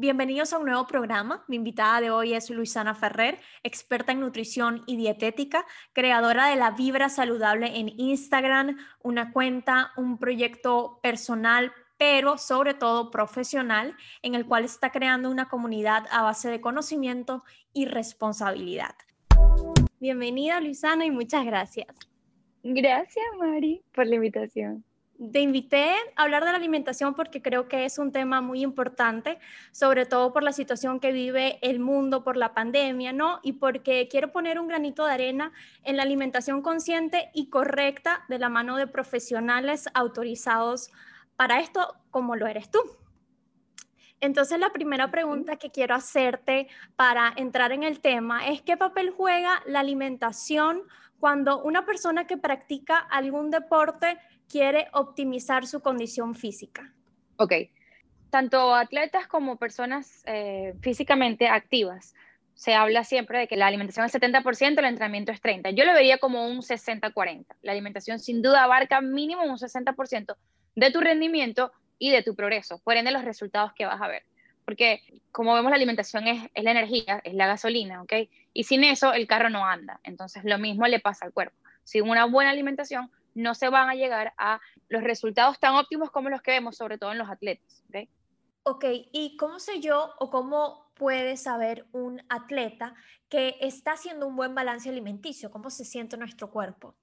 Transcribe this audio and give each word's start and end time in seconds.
Bienvenidos 0.00 0.54
a 0.54 0.58
un 0.58 0.64
nuevo 0.64 0.86
programa. 0.86 1.44
Mi 1.46 1.56
invitada 1.56 2.00
de 2.00 2.10
hoy 2.10 2.32
es 2.32 2.48
Luisana 2.48 2.94
Ferrer, 2.94 3.38
experta 3.62 4.12
en 4.12 4.20
nutrición 4.20 4.82
y 4.86 4.96
dietética, 4.96 5.66
creadora 5.92 6.46
de 6.46 6.56
la 6.56 6.70
Vibra 6.70 7.10
Saludable 7.10 7.78
en 7.78 7.90
Instagram, 8.00 8.78
una 9.02 9.30
cuenta, 9.30 9.92
un 9.98 10.16
proyecto 10.16 11.00
personal, 11.02 11.70
pero 11.98 12.38
sobre 12.38 12.72
todo 12.72 13.10
profesional, 13.10 13.94
en 14.22 14.34
el 14.34 14.46
cual 14.46 14.64
está 14.64 14.90
creando 14.90 15.30
una 15.30 15.50
comunidad 15.50 16.06
a 16.10 16.22
base 16.22 16.48
de 16.48 16.62
conocimiento 16.62 17.44
y 17.74 17.84
responsabilidad. 17.84 18.94
Bienvenida, 20.00 20.62
Luisana, 20.62 21.04
y 21.04 21.10
muchas 21.10 21.44
gracias. 21.44 21.94
Gracias, 22.62 23.26
Mari, 23.38 23.82
por 23.92 24.06
la 24.06 24.14
invitación. 24.14 24.82
Te 25.20 25.40
invité 25.40 25.92
a 26.16 26.22
hablar 26.22 26.46
de 26.46 26.50
la 26.50 26.56
alimentación 26.56 27.14
porque 27.14 27.42
creo 27.42 27.68
que 27.68 27.84
es 27.84 27.98
un 27.98 28.10
tema 28.10 28.40
muy 28.40 28.62
importante, 28.62 29.38
sobre 29.70 30.06
todo 30.06 30.32
por 30.32 30.42
la 30.42 30.52
situación 30.52 30.98
que 30.98 31.12
vive 31.12 31.58
el 31.60 31.78
mundo 31.78 32.24
por 32.24 32.38
la 32.38 32.54
pandemia, 32.54 33.12
¿no? 33.12 33.38
Y 33.42 33.52
porque 33.52 34.08
quiero 34.08 34.32
poner 34.32 34.58
un 34.58 34.66
granito 34.66 35.04
de 35.04 35.12
arena 35.12 35.52
en 35.84 35.98
la 35.98 36.04
alimentación 36.04 36.62
consciente 36.62 37.30
y 37.34 37.50
correcta 37.50 38.24
de 38.30 38.38
la 38.38 38.48
mano 38.48 38.78
de 38.78 38.86
profesionales 38.86 39.90
autorizados 39.92 40.90
para 41.36 41.60
esto, 41.60 41.96
como 42.10 42.34
lo 42.34 42.46
eres 42.46 42.70
tú. 42.70 42.80
Entonces, 44.20 44.58
la 44.58 44.72
primera 44.72 45.10
pregunta 45.10 45.56
que 45.56 45.70
quiero 45.70 45.94
hacerte 45.94 46.68
para 46.96 47.30
entrar 47.36 47.72
en 47.72 47.82
el 47.82 48.00
tema 48.00 48.48
es, 48.48 48.62
¿qué 48.62 48.78
papel 48.78 49.10
juega 49.10 49.62
la 49.66 49.80
alimentación 49.80 50.82
cuando 51.18 51.62
una 51.62 51.84
persona 51.84 52.26
que 52.26 52.38
practica 52.38 52.96
algún 52.96 53.50
deporte 53.50 54.18
quiere 54.50 54.88
optimizar 54.92 55.66
su 55.66 55.80
condición 55.80 56.34
física? 56.34 56.92
Ok, 57.36 57.52
tanto 58.30 58.74
atletas 58.74 59.26
como 59.26 59.56
personas 59.56 60.22
eh, 60.26 60.74
físicamente 60.80 61.48
activas. 61.48 62.14
Se 62.54 62.74
habla 62.74 63.04
siempre 63.04 63.38
de 63.38 63.48
que 63.48 63.56
la 63.56 63.68
alimentación 63.68 64.04
es 64.04 64.14
70%, 64.14 64.78
el 64.78 64.84
entrenamiento 64.84 65.32
es 65.32 65.40
30%. 65.40 65.74
Yo 65.74 65.84
lo 65.84 65.94
vería 65.94 66.18
como 66.18 66.46
un 66.46 66.58
60-40. 66.58 67.46
La 67.62 67.72
alimentación 67.72 68.18
sin 68.18 68.42
duda 68.42 68.64
abarca 68.64 69.00
mínimo 69.00 69.44
un 69.44 69.56
60% 69.56 70.36
de 70.74 70.90
tu 70.90 71.00
rendimiento 71.00 71.72
y 71.98 72.10
de 72.10 72.22
tu 72.22 72.34
progreso, 72.34 72.80
por 72.80 72.96
ende 72.96 73.12
los 73.12 73.24
resultados 73.24 73.72
que 73.72 73.86
vas 73.86 74.00
a 74.00 74.08
ver. 74.08 74.24
Porque 74.64 75.00
como 75.32 75.54
vemos 75.54 75.70
la 75.70 75.76
alimentación 75.76 76.26
es, 76.26 76.50
es 76.54 76.64
la 76.64 76.72
energía, 76.72 77.20
es 77.24 77.34
la 77.34 77.46
gasolina, 77.46 78.02
¿ok? 78.02 78.12
Y 78.52 78.64
sin 78.64 78.84
eso 78.84 79.14
el 79.14 79.26
carro 79.26 79.48
no 79.48 79.64
anda. 79.64 80.00
Entonces 80.04 80.44
lo 80.44 80.58
mismo 80.58 80.86
le 80.86 81.00
pasa 81.00 81.24
al 81.24 81.32
cuerpo. 81.32 81.56
Sin 81.84 82.08
una 82.08 82.26
buena 82.26 82.50
alimentación 82.50 83.10
no 83.34 83.54
se 83.54 83.68
van 83.68 83.88
a 83.88 83.94
llegar 83.94 84.32
a 84.36 84.60
los 84.88 85.02
resultados 85.02 85.58
tan 85.58 85.74
óptimos 85.74 86.10
como 86.10 86.30
los 86.30 86.42
que 86.42 86.52
vemos, 86.52 86.76
sobre 86.76 86.98
todo 86.98 87.12
en 87.12 87.18
los 87.18 87.30
atletas. 87.30 87.84
¿okay? 87.88 88.08
Ok, 88.62 88.84
¿y 89.12 89.36
cómo 89.36 89.58
sé 89.58 89.80
yo 89.80 90.14
o 90.18 90.30
cómo 90.30 90.92
puede 90.94 91.36
saber 91.36 91.86
un 91.92 92.22
atleta 92.28 92.94
que 93.28 93.56
está 93.60 93.92
haciendo 93.92 94.26
un 94.26 94.36
buen 94.36 94.54
balance 94.54 94.88
alimenticio? 94.88 95.50
¿Cómo 95.50 95.70
se 95.70 95.84
siente 95.84 96.16
nuestro 96.16 96.50
cuerpo? 96.50 96.94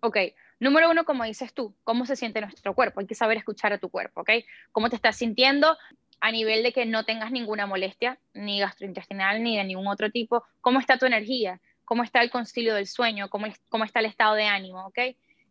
Ok, 0.00 0.18
número 0.60 0.90
uno, 0.90 1.04
como 1.04 1.24
dices 1.24 1.54
tú, 1.54 1.74
¿cómo 1.82 2.04
se 2.04 2.16
siente 2.16 2.40
nuestro 2.40 2.74
cuerpo? 2.74 3.00
Hay 3.00 3.06
que 3.06 3.14
saber 3.14 3.38
escuchar 3.38 3.72
a 3.72 3.78
tu 3.78 3.88
cuerpo, 3.88 4.20
¿ok? 4.20 4.30
¿Cómo 4.70 4.90
te 4.90 4.96
estás 4.96 5.16
sintiendo 5.16 5.76
a 6.20 6.30
nivel 6.30 6.62
de 6.62 6.72
que 6.72 6.84
no 6.84 7.04
tengas 7.04 7.32
ninguna 7.32 7.66
molestia, 7.66 8.18
ni 8.34 8.60
gastrointestinal, 8.60 9.42
ni 9.42 9.56
de 9.56 9.64
ningún 9.64 9.88
otro 9.88 10.10
tipo? 10.10 10.44
¿Cómo 10.60 10.78
está 10.78 10.98
tu 10.98 11.06
energía? 11.06 11.60
¿Cómo 11.84 12.02
está 12.02 12.20
el 12.20 12.30
concilio 12.30 12.74
del 12.74 12.86
sueño? 12.86 13.30
¿Cómo, 13.30 13.46
cómo 13.70 13.84
está 13.84 14.00
el 14.00 14.06
estado 14.06 14.34
de 14.34 14.44
ánimo? 14.44 14.86
¿Ok? 14.86 14.98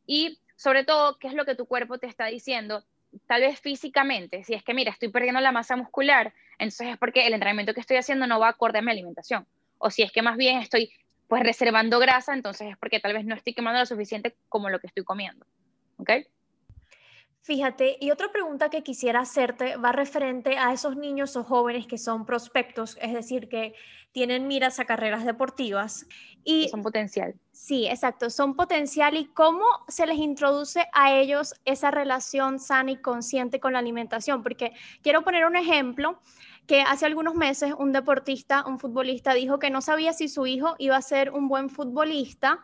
Y 0.05 0.39
sobre 0.55 0.83
todo 0.83 1.17
qué 1.17 1.27
es 1.27 1.33
lo 1.33 1.45
que 1.45 1.55
tu 1.55 1.65
cuerpo 1.65 1.97
te 1.97 2.07
está 2.07 2.25
diciendo, 2.27 2.83
tal 3.27 3.41
vez 3.41 3.59
físicamente, 3.59 4.43
si 4.43 4.53
es 4.53 4.63
que 4.63 4.73
mira, 4.73 4.91
estoy 4.91 5.09
perdiendo 5.09 5.41
la 5.41 5.51
masa 5.51 5.75
muscular, 5.75 6.33
entonces 6.57 6.87
es 6.87 6.97
porque 6.97 7.27
el 7.27 7.33
entrenamiento 7.33 7.73
que 7.73 7.81
estoy 7.81 7.97
haciendo 7.97 8.27
no 8.27 8.39
va 8.39 8.49
acorde 8.49 8.79
a 8.79 8.81
mi 8.81 8.91
alimentación, 8.91 9.45
o 9.77 9.89
si 9.89 10.03
es 10.03 10.11
que 10.11 10.21
más 10.21 10.37
bien 10.37 10.59
estoy 10.59 10.91
pues 11.27 11.43
reservando 11.43 11.99
grasa, 11.99 12.33
entonces 12.33 12.69
es 12.71 12.77
porque 12.77 12.99
tal 12.99 13.13
vez 13.13 13.25
no 13.25 13.35
estoy 13.35 13.53
quemando 13.53 13.79
lo 13.79 13.85
suficiente 13.85 14.35
como 14.47 14.69
lo 14.69 14.79
que 14.79 14.87
estoy 14.87 15.03
comiendo, 15.03 15.45
¿ok? 15.97 16.11
Fíjate, 17.45 17.97
y 18.01 18.09
otra 18.09 18.31
pregunta 18.31 18.71
que 18.71 18.81
quisiera 18.81 19.19
hacerte 19.19 19.77
va 19.77 19.91
referente 19.91 20.57
a 20.57 20.73
esos 20.73 20.95
niños 20.95 21.35
o 21.35 21.43
jóvenes 21.43 21.85
que 21.85 21.99
son 21.99 22.25
prospectos, 22.25 22.97
es 22.99 23.13
decir, 23.13 23.49
que 23.49 23.75
tienen 24.11 24.47
miras 24.47 24.79
a 24.79 24.85
carreras 24.85 25.25
deportivas. 25.25 26.07
Y 26.43 26.69
son 26.69 26.81
potencial. 26.81 27.35
Sí, 27.51 27.85
exacto, 27.85 28.31
son 28.31 28.55
potencial. 28.55 29.15
¿Y 29.15 29.25
cómo 29.25 29.63
se 29.87 30.07
les 30.07 30.17
introduce 30.17 30.87
a 30.91 31.13
ellos 31.13 31.53
esa 31.65 31.91
relación 31.91 32.57
sana 32.57 32.89
y 32.89 32.97
consciente 32.97 33.59
con 33.59 33.73
la 33.73 33.79
alimentación? 33.79 34.41
Porque 34.41 34.73
quiero 35.03 35.23
poner 35.23 35.45
un 35.45 35.55
ejemplo 35.55 36.19
que 36.65 36.81
hace 36.81 37.05
algunos 37.05 37.35
meses 37.35 37.75
un 37.77 37.91
deportista, 37.91 38.65
un 38.65 38.79
futbolista, 38.79 39.35
dijo 39.35 39.59
que 39.59 39.69
no 39.69 39.81
sabía 39.81 40.13
si 40.13 40.29
su 40.29 40.47
hijo 40.47 40.73
iba 40.79 40.97
a 40.97 41.01
ser 41.03 41.29
un 41.29 41.47
buen 41.47 41.69
futbolista 41.69 42.63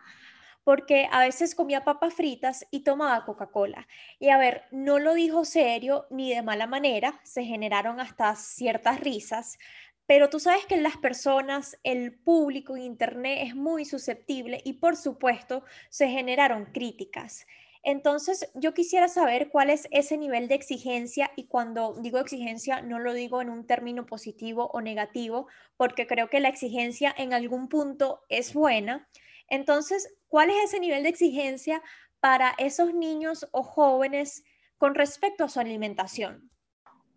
porque 0.64 1.08
a 1.10 1.20
veces 1.20 1.54
comía 1.54 1.84
papas 1.84 2.14
fritas 2.14 2.66
y 2.70 2.84
tomaba 2.84 3.24
Coca-Cola. 3.24 3.88
Y 4.18 4.28
a 4.28 4.38
ver, 4.38 4.64
no 4.70 4.98
lo 4.98 5.14
dijo 5.14 5.44
serio 5.44 6.06
ni 6.10 6.34
de 6.34 6.42
mala 6.42 6.66
manera, 6.66 7.20
se 7.24 7.44
generaron 7.44 8.00
hasta 8.00 8.34
ciertas 8.36 9.00
risas, 9.00 9.58
pero 10.06 10.28
tú 10.28 10.40
sabes 10.40 10.66
que 10.66 10.76
las 10.76 10.96
personas, 10.96 11.78
el 11.84 12.12
público 12.12 12.76
Internet 12.76 13.38
es 13.42 13.54
muy 13.54 13.84
susceptible 13.84 14.60
y 14.64 14.74
por 14.74 14.96
supuesto 14.96 15.64
se 15.90 16.08
generaron 16.08 16.66
críticas. 16.66 17.46
Entonces, 17.84 18.48
yo 18.54 18.74
quisiera 18.74 19.08
saber 19.08 19.48
cuál 19.48 19.68
es 19.70 19.88
ese 19.90 20.16
nivel 20.16 20.46
de 20.46 20.54
exigencia 20.54 21.32
y 21.34 21.46
cuando 21.48 21.94
digo 22.00 22.18
exigencia 22.18 22.80
no 22.80 23.00
lo 23.00 23.12
digo 23.12 23.42
en 23.42 23.50
un 23.50 23.66
término 23.66 24.06
positivo 24.06 24.70
o 24.72 24.80
negativo, 24.80 25.48
porque 25.76 26.06
creo 26.06 26.28
que 26.28 26.38
la 26.38 26.48
exigencia 26.48 27.12
en 27.16 27.32
algún 27.32 27.68
punto 27.68 28.20
es 28.28 28.54
buena, 28.54 29.08
entonces, 29.52 30.14
¿cuál 30.32 30.48
es 30.48 30.56
ese 30.64 30.80
nivel 30.80 31.02
de 31.02 31.10
exigencia 31.10 31.82
para 32.18 32.54
esos 32.56 32.94
niños 32.94 33.46
o 33.52 33.62
jóvenes 33.62 34.42
con 34.78 34.94
respecto 34.94 35.44
a 35.44 35.50
su 35.50 35.60
alimentación? 35.60 36.50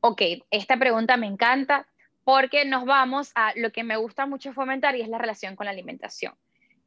Ok, 0.02 0.22
esta 0.52 0.76
pregunta 0.76 1.16
me 1.16 1.26
encanta 1.26 1.88
porque 2.26 2.66
nos 2.66 2.84
vamos 2.84 3.32
a 3.34 3.54
lo 3.56 3.72
que 3.72 3.86
me 3.86 3.96
gusta 3.96 4.26
mucho 4.26 4.52
fomentar 4.52 4.98
y 4.98 5.02
es 5.02 5.08
la 5.08 5.18
relación 5.18 5.56
con 5.56 5.64
la 5.64 5.72
alimentación. 5.72 6.34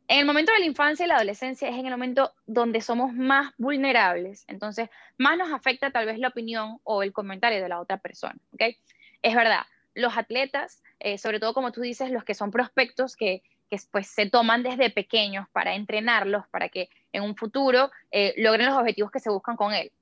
En 0.07 0.19
el 0.19 0.27
momento 0.27 0.53
de 0.53 0.59
la 0.59 0.67
infancia 0.67 1.07
y 1.07 1.09
la 1.09 1.17
adolescencia 1.17 1.67
es 1.67 1.79
en 1.79 1.87
el 1.87 1.93
momento 1.93 2.35
donde 2.45 2.83
somos 2.83 3.15
más 3.15 3.55
vulnerables, 3.57 4.45
entonces 4.49 4.91
más 5.17 5.39
nos 5.39 5.51
afecta 5.51 5.91
tal 5.93 6.05
vez 6.05 6.19
la 6.19 6.29
opinión 6.29 6.79
o 6.85 7.03
el 7.03 7.15
comentario 7.15 7.63
de 7.63 7.71
la 7.71 7.81
otra 7.81 7.97
persona. 7.97 8.37
¿okay? 8.53 8.77
Es 9.23 9.35
verdad, 9.35 9.63
los 9.95 10.15
atletas, 10.19 10.83
eh, 11.01 11.17
sobre 11.17 11.41
todo 11.41 11.55
como 11.55 11.73
tú 11.73 11.81
dices, 11.81 12.11
los 12.11 12.25
que 12.25 12.35
son 12.35 12.51
prospectos, 12.51 13.17
que 13.17 13.43
que 13.69 13.79
pues, 13.91 14.09
se 14.09 14.29
toman 14.29 14.63
desde 14.63 14.91
pequeños 14.91 15.47
para 15.53 15.75
entrenarlos, 15.75 16.47
para 16.49 16.69
que 16.69 16.89
en 17.13 17.23
un 17.23 17.37
futuro 17.37 17.91
eh, 18.11 18.35
logren 18.39 18.67
los 18.67 18.77
objetivos 18.77 19.11
que 19.11 19.21
se 19.21 19.31
buscan 19.31 19.57
con 19.57 19.73
él. 19.73 19.93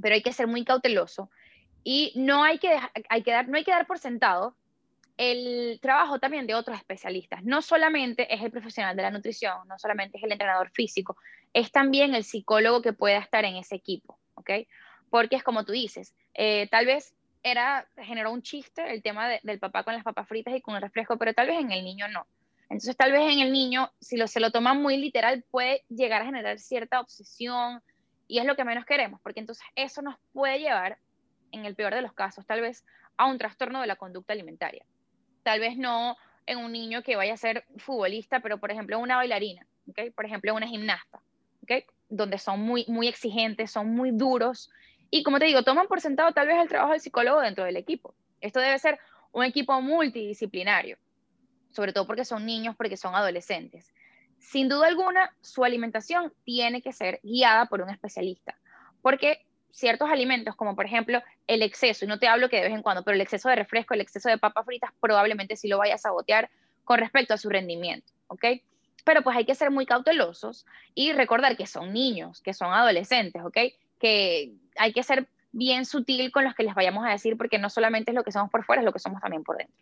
Pero 0.00 0.14
hay 0.14 0.22
que 0.22 0.32
ser 0.32 0.46
muy 0.46 0.64
cauteloso 0.64 1.30
y 1.84 2.12
no 2.16 2.44
hay 2.44 2.58
que, 2.58 2.78
hay 3.08 3.22
que, 3.22 3.30
dar, 3.30 3.48
no 3.48 3.56
hay 3.56 3.64
que 3.64 3.70
dar 3.70 3.86
por 3.86 3.98
sentado 3.98 4.56
el 5.16 5.78
trabajo 5.80 6.18
también 6.18 6.46
de 6.46 6.54
otros 6.54 6.76
especialistas. 6.78 7.44
No 7.44 7.62
solamente 7.62 8.32
es 8.32 8.42
el 8.42 8.50
profesional 8.50 8.96
de 8.96 9.02
la 9.02 9.10
nutrición, 9.10 9.66
no 9.68 9.78
solamente 9.78 10.18
es 10.18 10.24
el 10.24 10.32
entrenador 10.32 10.70
físico, 10.70 11.16
es 11.52 11.70
también 11.70 12.14
el 12.14 12.24
psicólogo 12.24 12.82
que 12.82 12.92
pueda 12.92 13.18
estar 13.18 13.44
en 13.44 13.56
ese 13.56 13.74
equipo, 13.74 14.18
¿ok? 14.34 14.50
Porque 15.10 15.36
es 15.36 15.42
como 15.42 15.64
tú 15.64 15.72
dices, 15.72 16.14
eh, 16.34 16.68
tal 16.70 16.86
vez 16.86 17.14
era, 17.42 17.86
generó 17.98 18.32
un 18.32 18.42
chiste 18.42 18.92
el 18.92 19.02
tema 19.02 19.28
del 19.42 19.58
papá 19.58 19.82
con 19.82 19.94
las 19.94 20.04
papas 20.04 20.28
fritas 20.28 20.54
y 20.54 20.60
con 20.60 20.76
el 20.76 20.82
refresco, 20.82 21.18
pero 21.18 21.34
tal 21.34 21.48
vez 21.48 21.60
en 21.60 21.72
el 21.72 21.84
niño 21.84 22.08
no. 22.08 22.26
Entonces, 22.72 22.96
tal 22.96 23.12
vez 23.12 23.30
en 23.30 23.40
el 23.40 23.52
niño, 23.52 23.92
si 24.00 24.16
lo, 24.16 24.26
se 24.26 24.40
lo 24.40 24.50
toma 24.50 24.72
muy 24.72 24.96
literal, 24.96 25.44
puede 25.50 25.84
llegar 25.90 26.22
a 26.22 26.24
generar 26.24 26.58
cierta 26.58 27.00
obsesión 27.00 27.82
y 28.26 28.38
es 28.38 28.46
lo 28.46 28.56
que 28.56 28.64
menos 28.64 28.86
queremos, 28.86 29.20
porque 29.20 29.40
entonces 29.40 29.62
eso 29.76 30.00
nos 30.00 30.16
puede 30.32 30.58
llevar, 30.58 30.96
en 31.50 31.66
el 31.66 31.74
peor 31.74 31.94
de 31.94 32.00
los 32.00 32.14
casos, 32.14 32.46
tal 32.46 32.62
vez 32.62 32.82
a 33.18 33.26
un 33.26 33.36
trastorno 33.36 33.82
de 33.82 33.86
la 33.86 33.96
conducta 33.96 34.32
alimentaria. 34.32 34.86
Tal 35.42 35.60
vez 35.60 35.76
no 35.76 36.16
en 36.46 36.56
un 36.56 36.72
niño 36.72 37.02
que 37.02 37.14
vaya 37.14 37.34
a 37.34 37.36
ser 37.36 37.66
futbolista, 37.76 38.40
pero 38.40 38.56
por 38.56 38.70
ejemplo 38.70 38.98
una 38.98 39.16
bailarina, 39.16 39.66
¿okay? 39.90 40.08
por 40.08 40.24
ejemplo 40.24 40.54
una 40.54 40.66
gimnasta, 40.66 41.20
¿okay? 41.62 41.84
donde 42.08 42.38
son 42.38 42.60
muy, 42.60 42.86
muy 42.88 43.06
exigentes, 43.06 43.70
son 43.70 43.90
muy 43.90 44.12
duros 44.12 44.70
y 45.10 45.24
como 45.24 45.38
te 45.38 45.44
digo, 45.44 45.62
toman 45.62 45.88
por 45.88 46.00
sentado 46.00 46.32
tal 46.32 46.46
vez 46.46 46.56
el 46.56 46.68
trabajo 46.68 46.92
del 46.92 47.02
psicólogo 47.02 47.42
dentro 47.42 47.64
del 47.64 47.76
equipo. 47.76 48.14
Esto 48.40 48.60
debe 48.60 48.78
ser 48.78 48.98
un 49.30 49.44
equipo 49.44 49.78
multidisciplinario 49.82 50.96
sobre 51.72 51.92
todo 51.92 52.06
porque 52.06 52.24
son 52.24 52.46
niños, 52.46 52.76
porque 52.76 52.96
son 52.96 53.14
adolescentes. 53.14 53.92
Sin 54.38 54.68
duda 54.68 54.86
alguna, 54.86 55.34
su 55.40 55.64
alimentación 55.64 56.32
tiene 56.44 56.82
que 56.82 56.92
ser 56.92 57.20
guiada 57.22 57.66
por 57.66 57.80
un 57.80 57.90
especialista, 57.90 58.56
porque 59.00 59.44
ciertos 59.70 60.10
alimentos, 60.10 60.54
como 60.54 60.76
por 60.76 60.84
ejemplo 60.84 61.22
el 61.46 61.62
exceso, 61.62 62.04
y 62.04 62.08
no 62.08 62.18
te 62.18 62.28
hablo 62.28 62.48
que 62.48 62.56
de 62.56 62.64
vez 62.64 62.72
en 62.72 62.82
cuando, 62.82 63.02
pero 63.02 63.14
el 63.14 63.20
exceso 63.20 63.48
de 63.48 63.56
refresco, 63.56 63.94
el 63.94 64.00
exceso 64.00 64.28
de 64.28 64.38
papas 64.38 64.66
fritas, 64.66 64.90
probablemente 65.00 65.56
sí 65.56 65.68
lo 65.68 65.78
vaya 65.78 65.94
a 65.94 65.98
sabotear 65.98 66.50
con 66.84 66.98
respecto 66.98 67.34
a 67.34 67.38
su 67.38 67.48
rendimiento, 67.48 68.12
¿ok? 68.28 68.44
Pero 69.04 69.22
pues 69.22 69.36
hay 69.36 69.44
que 69.44 69.54
ser 69.54 69.70
muy 69.70 69.86
cautelosos 69.86 70.66
y 70.94 71.12
recordar 71.12 71.56
que 71.56 71.66
son 71.66 71.92
niños, 71.92 72.40
que 72.42 72.54
son 72.54 72.72
adolescentes, 72.72 73.42
¿ok? 73.42 73.58
Que 73.98 74.52
hay 74.76 74.92
que 74.92 75.02
ser 75.02 75.26
bien 75.52 75.84
sutil 75.84 76.30
con 76.30 76.44
los 76.44 76.54
que 76.54 76.62
les 76.62 76.74
vayamos 76.74 77.04
a 77.04 77.10
decir, 77.10 77.36
porque 77.36 77.58
no 77.58 77.70
solamente 77.70 78.10
es 78.10 78.14
lo 78.14 78.24
que 78.24 78.32
somos 78.32 78.50
por 78.50 78.64
fuera, 78.64 78.82
es 78.82 78.86
lo 78.86 78.92
que 78.92 78.98
somos 78.98 79.20
también 79.20 79.42
por 79.42 79.56
dentro. 79.56 79.76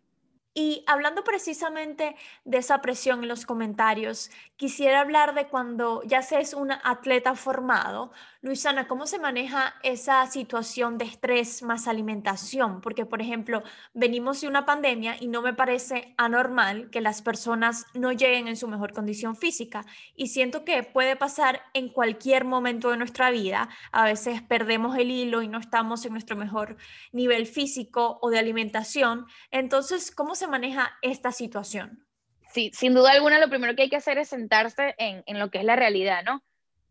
Y 0.53 0.83
hablando 0.89 1.23
precisamente 1.23 2.17
de 2.45 2.59
esa 2.59 2.81
presión 2.81 3.23
en 3.23 3.29
los 3.29 3.47
comentarios, 3.47 4.33
quisiera 4.57 5.01
hablar 5.01 5.33
de 5.35 5.47
cuando 5.47 6.03
ya 6.03 6.23
se 6.23 6.41
es 6.41 6.55
un 6.55 6.73
atleta 6.73 7.37
formado. 7.37 8.11
Luisana, 8.43 8.89
¿cómo 8.89 9.07
se 9.07 9.21
maneja 9.21 9.75
esa 9.85 10.27
situación 10.27 10.99
de 10.99 11.05
estrés 11.05 11.63
más 11.63 11.87
alimentación? 11.87 12.81
Porque, 12.81 13.07
por 13.07 13.21
ejemplo, 13.21 13.63
venimos 13.95 14.41
de 14.41 14.49
una 14.49 14.67
pandemia 14.67 15.17
y 15.21 15.29
no 15.29 15.41
me 15.41 15.55
parece 15.55 16.15
anormal 16.17 16.91
que 16.91 17.01
las 17.01 17.23
personas 17.23 17.87
no 17.95 18.11
lleguen 18.11 18.49
en 18.49 18.57
su 18.57 18.67
mejor 18.67 18.93
condición 18.93 19.37
física. 19.37 19.87
Y 20.17 20.29
siento 20.29 20.65
que 20.65 20.83
puede 20.83 21.15
pasar 21.15 21.63
en 21.75 21.91
cualquier 21.91 22.45
momento 22.45 22.91
de 22.91 22.97
nuestra 22.97 23.31
vida. 23.31 23.69
A 23.93 24.05
veces 24.05 24.43
perdemos 24.43 24.97
el 24.97 25.13
hilo 25.13 25.43
y 25.43 25.49
no 25.49 25.59
estamos 25.59 26.05
en 26.07 26.13
nuestro 26.13 26.35
mejor 26.35 26.77
nivel 27.13 27.47
físico 27.47 28.19
o 28.21 28.31
de 28.31 28.39
alimentación. 28.41 29.27
Entonces, 29.53 30.11
¿cómo 30.11 30.35
se 30.41 30.49
maneja 30.49 30.99
esta 31.03 31.33
situación? 31.33 32.05
Sí, 32.53 32.71
sin 32.75 32.95
duda 32.95 33.13
alguna 33.13 33.39
lo 33.39 33.49
primero 33.49 33.77
que 33.77 33.83
hay 33.83 33.91
que 33.91 33.97
hacer 33.97 34.19
es 34.19 34.29
sentarse 34.29 34.95
en, 34.99 35.23
en 35.27 35.39
lo 35.39 35.51
que 35.51 35.59
es 35.59 35.65
la 35.65 35.77
realidad, 35.77 36.25
¿no? 36.25 36.43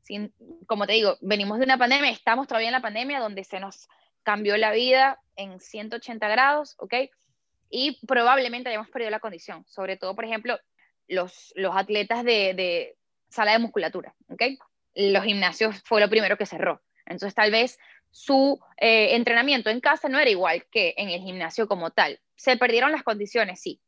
Sin, 0.03 0.33
como 0.65 0.87
te 0.87 0.93
digo, 0.93 1.17
venimos 1.19 1.59
de 1.59 1.65
una 1.65 1.77
pandemia, 1.77 2.09
estamos 2.09 2.47
todavía 2.47 2.69
en 2.69 2.73
la 2.73 2.81
pandemia 2.81 3.19
donde 3.19 3.43
se 3.43 3.59
nos 3.59 3.89
cambió 4.23 4.55
la 4.57 4.71
vida 4.71 5.19
en 5.35 5.59
180 5.59 6.27
grados, 6.29 6.75
¿ok? 6.79 6.93
Y 7.69 8.05
probablemente 8.05 8.69
hayamos 8.69 8.89
perdido 8.89 9.11
la 9.11 9.19
condición, 9.19 9.65
sobre 9.67 9.97
todo, 9.97 10.15
por 10.15 10.25
ejemplo, 10.25 10.57
los, 11.07 11.51
los 11.55 11.75
atletas 11.75 12.23
de, 12.23 12.53
de 12.53 12.97
sala 13.29 13.51
de 13.51 13.59
musculatura, 13.59 14.15
¿ok? 14.29 14.43
Los 14.95 15.23
gimnasios 15.23 15.81
fue 15.83 15.99
lo 15.99 16.09
primero 16.09 16.37
que 16.37 16.45
cerró. 16.45 16.81
Entonces, 17.05 17.35
tal 17.35 17.51
vez 17.51 17.77
su 18.11 18.59
eh, 18.77 19.15
entrenamiento 19.15 19.69
en 19.69 19.81
casa 19.81 20.09
no 20.09 20.19
era 20.19 20.29
igual 20.29 20.65
que 20.71 20.93
en 20.97 21.09
el 21.09 21.21
gimnasio 21.21 21.67
como 21.67 21.91
tal. 21.91 22.19
Se 22.39 22.57
perdieron 22.57 22.91
las 22.91 23.03
condiciones, 23.03 23.61
sí. 23.61 23.79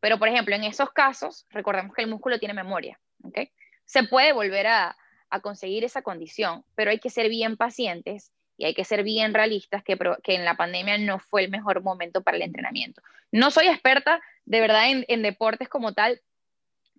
Pero, 0.00 0.18
por 0.18 0.28
ejemplo, 0.28 0.54
en 0.54 0.64
esos 0.64 0.90
casos, 0.90 1.46
recordemos 1.50 1.94
que 1.94 2.02
el 2.02 2.08
músculo 2.08 2.38
tiene 2.38 2.54
memoria, 2.54 2.98
¿ok? 3.22 3.38
Se 3.84 4.04
puede 4.04 4.32
volver 4.32 4.66
a, 4.66 4.96
conseguir 5.42 5.84
esa 5.84 6.00
condición, 6.00 6.64
pero 6.74 6.90
hay 6.90 6.98
que 6.98 7.10
ser 7.10 7.28
bien 7.28 7.58
pacientes 7.58 8.32
y 8.56 8.64
hay 8.64 8.72
que 8.72 8.84
ser 8.84 9.02
bien 9.02 9.34
realistas 9.34 9.84
que, 9.84 9.98
que, 10.22 10.34
en 10.34 10.44
la 10.46 10.56
pandemia 10.56 10.96
no 10.96 11.18
fue 11.18 11.44
el 11.44 11.50
mejor 11.50 11.82
momento 11.82 12.22
para 12.22 12.38
el 12.38 12.42
entrenamiento. 12.42 13.02
No 13.30 13.50
soy 13.50 13.66
experta 13.66 14.22
de 14.46 14.60
verdad 14.62 14.90
en, 14.90 15.04
en 15.08 15.20
deportes 15.20 15.68
como 15.68 15.92
tal, 15.92 16.22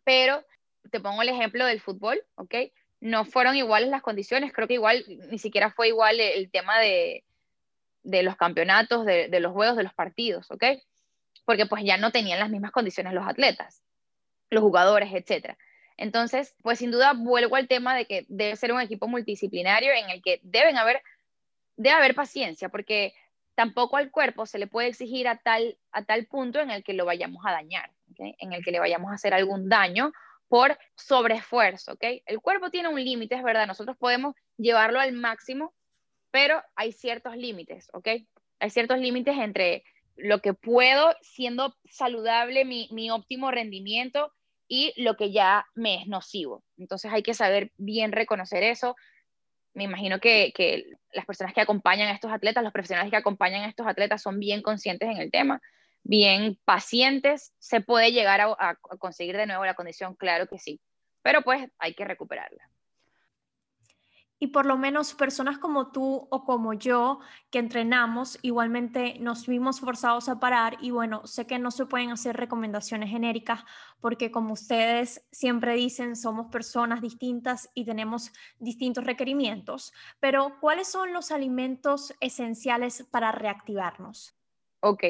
pero 0.04 0.46
te 0.92 1.00
pongo 1.00 1.24
el 1.24 1.30
ejemplo 1.30 1.66
del 1.66 1.82
fútbol, 1.82 2.22
¿ok? 2.36 2.54
no 3.02 3.26
fueron 3.26 3.56
iguales 3.56 3.90
las 3.90 4.02
condiciones, 4.02 4.52
creo 4.54 4.68
que 4.68 4.74
igual 4.76 5.04
ni 5.30 5.38
siquiera 5.38 5.72
fue 5.72 5.88
igual 5.88 6.20
el 6.20 6.52
tema 6.52 6.80
de, 6.80 7.24
los 8.04 8.36
campeonatos, 8.36 9.06
de, 9.06 9.40
los 9.40 9.54
juegos, 9.54 9.78
de 9.78 9.84
los 9.84 9.94
partidos, 9.94 10.52
¿ok? 10.52 10.64
Porque 11.50 11.66
pues 11.66 11.84
ya 11.84 11.98
no 11.98 12.12
tenían 12.12 12.38
las 12.38 12.52
mismas 12.52 12.70
condiciones 12.70 13.12
los 13.12 13.28
atletas, 13.28 13.82
los 14.52 14.62
jugadores, 14.62 15.10
etc. 15.12 15.58
Entonces, 15.98 16.54
pues 16.62 16.78
sin 16.78 16.92
duda 16.92 17.14
vuelvo 17.18 17.56
al 17.56 17.68
tema 17.68 17.96
de 17.96 18.06
que 18.06 18.28
debe 18.30 18.56
ser 18.56 18.72
un 18.72 18.80
equipo 18.80 19.08
multidisciplinario 19.08 19.92
en 19.92 20.12
el 20.12 20.22
que 20.22 20.40
deben 20.44 20.78
haber, 20.78 21.02
debe 21.76 21.96
haber 21.96 22.14
paciencia, 22.14 22.70
porque 22.70 23.16
tampoco 23.56 23.98
al 23.98 24.12
cuerpo 24.12 24.46
se 24.46 24.60
le 24.60 24.68
puede 24.68 24.90
exigir 24.90 25.28
a 25.28 25.38
tal, 25.38 25.76
a 25.92 26.04
tal 26.04 26.28
punto 26.28 26.60
en 26.60 26.70
el 26.70 26.84
que 26.84 26.94
lo 26.94 27.04
vayamos 27.04 27.44
a 27.44 27.52
dañar, 27.52 27.90
en 28.20 28.54
el 28.54 28.64
que 28.64 28.70
le 28.70 28.80
vayamos 28.80 29.10
a 29.10 29.16
hacer 29.16 29.34
algún 29.34 29.70
daño 29.70 30.14
por 30.50 30.78
sobreesfuerzo, 30.94 31.94
¿ok? 31.94 32.04
El 32.28 32.42
cuerpo 32.42 32.70
tiene 32.70 32.90
un 32.90 33.04
límite, 33.04 33.34
es 33.34 33.42
verdad, 33.42 33.66
nosotros 33.66 33.98
podemos 33.98 34.36
llevarlo 34.58 35.00
al 35.00 35.14
máximo, 35.14 35.74
pero 36.30 36.62
hay 36.76 36.92
ciertos 36.92 37.36
límites, 37.36 37.90
¿ok? 37.94 38.08
Hay 38.60 38.70
ciertos 38.70 39.00
límites 39.00 39.36
entre 39.36 39.84
lo 40.22 40.42
que 40.42 40.54
puedo 40.54 41.16
siendo 41.22 41.76
saludable, 41.90 42.66
mi, 42.66 42.88
mi, 42.92 43.10
óptimo 43.12 43.52
rendimiento 43.52 44.32
y 44.68 44.94
lo 45.02 45.16
que 45.16 45.32
ya 45.32 45.66
me 45.76 45.96
es 46.02 46.08
nocivo. 46.08 46.64
Entonces 46.78 47.12
hay 47.12 47.24
que 47.24 47.34
saber 47.34 47.72
bien 47.78 48.12
reconocer 48.12 48.64
eso. 48.64 48.96
Me 49.74 49.84
imagino 49.84 50.20
que, 50.20 50.52
que 50.56 50.86
las 51.14 51.26
personas 51.26 51.54
que 51.54 51.62
acompañan 51.62 52.10
a 52.10 52.14
estos 52.14 52.32
atletas, 52.32 52.64
los 52.64 52.74
profesionales 52.74 53.12
que 53.12 53.18
acompañan 53.18 53.64
a 53.64 53.70
estos 53.70 53.88
atletas 53.88 54.22
son 54.22 54.40
bien 54.40 54.62
conscientes 54.62 55.10
en 55.10 55.18
el 55.18 55.32
tema 55.32 55.62
bien 56.04 56.58
pacientes, 56.66 57.54
se 57.60 57.82
puede 57.82 58.12
llegar 58.12 58.42
a, 58.42 58.76
conseguir 58.98 59.38
de 59.38 59.48
nuevo 59.48 59.66
la 59.66 59.76
condición, 59.76 60.16
claro 60.16 60.48
que 60.48 60.58
sí, 60.58 60.82
pero 61.22 61.42
pues 61.42 61.70
hay 61.78 61.94
que 61.94 62.06
recuperarla. 62.06 62.69
Y 64.40 64.48
por 64.48 64.66
lo 64.66 64.78
menos 64.78 65.14
personas 65.14 65.58
como 65.58 65.92
tú 65.92 66.28
o 66.32 66.46
como 66.46 66.74
yo 66.74 67.20
que 67.52 67.60
entrenamos, 67.60 68.40
igualmente 68.42 69.18
nos 69.20 69.46
vimos 69.48 69.82
forzados 69.82 70.30
a 70.30 70.40
parar 70.40 70.78
y 70.82 70.92
bueno, 70.92 71.28
sé 71.28 71.46
que 71.46 71.60
no 71.60 71.72
se 71.72 71.86
pueden 71.86 72.12
hacer 72.12 72.38
recomendaciones 72.38 73.10
genéricas 73.10 73.66
porque 74.00 74.32
como 74.32 74.54
ustedes 74.54 75.28
siempre 75.32 75.74
dicen, 75.74 76.16
somos 76.16 76.48
personas 76.48 77.02
distintas 77.02 77.70
y 77.74 77.86
tenemos 77.86 78.32
distintos 78.60 79.04
requerimientos, 79.04 79.94
pero 80.20 80.58
¿cuáles 80.60 80.88
son 80.88 81.14
los 81.14 81.32
alimentos 81.32 82.14
esenciales 82.22 83.06
para 83.12 83.32
reactivarnos? 83.32 84.36
Ok, 84.82 85.04